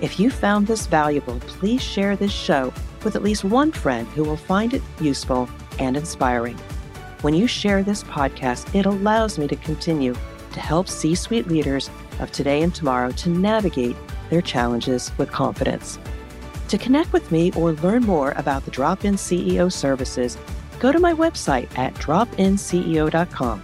If 0.00 0.20
you 0.20 0.30
found 0.30 0.66
this 0.66 0.86
valuable, 0.86 1.40
please 1.40 1.82
share 1.82 2.14
this 2.14 2.32
show 2.32 2.72
with 3.02 3.16
at 3.16 3.22
least 3.22 3.42
one 3.42 3.72
friend 3.72 4.06
who 4.08 4.22
will 4.22 4.36
find 4.36 4.72
it 4.72 4.82
useful 5.00 5.48
and 5.80 5.96
inspiring. 5.96 6.56
When 7.22 7.34
you 7.34 7.48
share 7.48 7.82
this 7.82 8.04
podcast, 8.04 8.72
it 8.76 8.86
allows 8.86 9.38
me 9.38 9.48
to 9.48 9.56
continue 9.56 10.14
to 10.52 10.60
help 10.60 10.88
C 10.88 11.16
suite 11.16 11.48
leaders 11.48 11.90
of 12.20 12.30
today 12.30 12.62
and 12.62 12.72
tomorrow 12.72 13.10
to 13.10 13.28
navigate 13.28 13.96
their 14.30 14.40
challenges 14.40 15.10
with 15.18 15.32
confidence. 15.32 15.98
To 16.68 16.78
connect 16.78 17.12
with 17.12 17.32
me 17.32 17.50
or 17.52 17.72
learn 17.72 18.04
more 18.04 18.32
about 18.32 18.64
the 18.64 18.70
Drop 18.70 19.04
In 19.04 19.14
CEO 19.14 19.72
services, 19.72 20.38
go 20.78 20.92
to 20.92 21.00
my 21.00 21.12
website 21.12 21.76
at 21.76 21.94
dropinceo.com. 21.94 23.62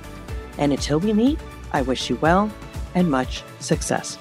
And 0.59 0.73
until 0.73 0.99
we 0.99 1.13
meet, 1.13 1.39
I 1.73 1.83
wish 1.83 2.11
you 2.11 2.17
well 2.17 2.51
and 2.95 3.09
much 3.09 3.45
success. 3.61 4.19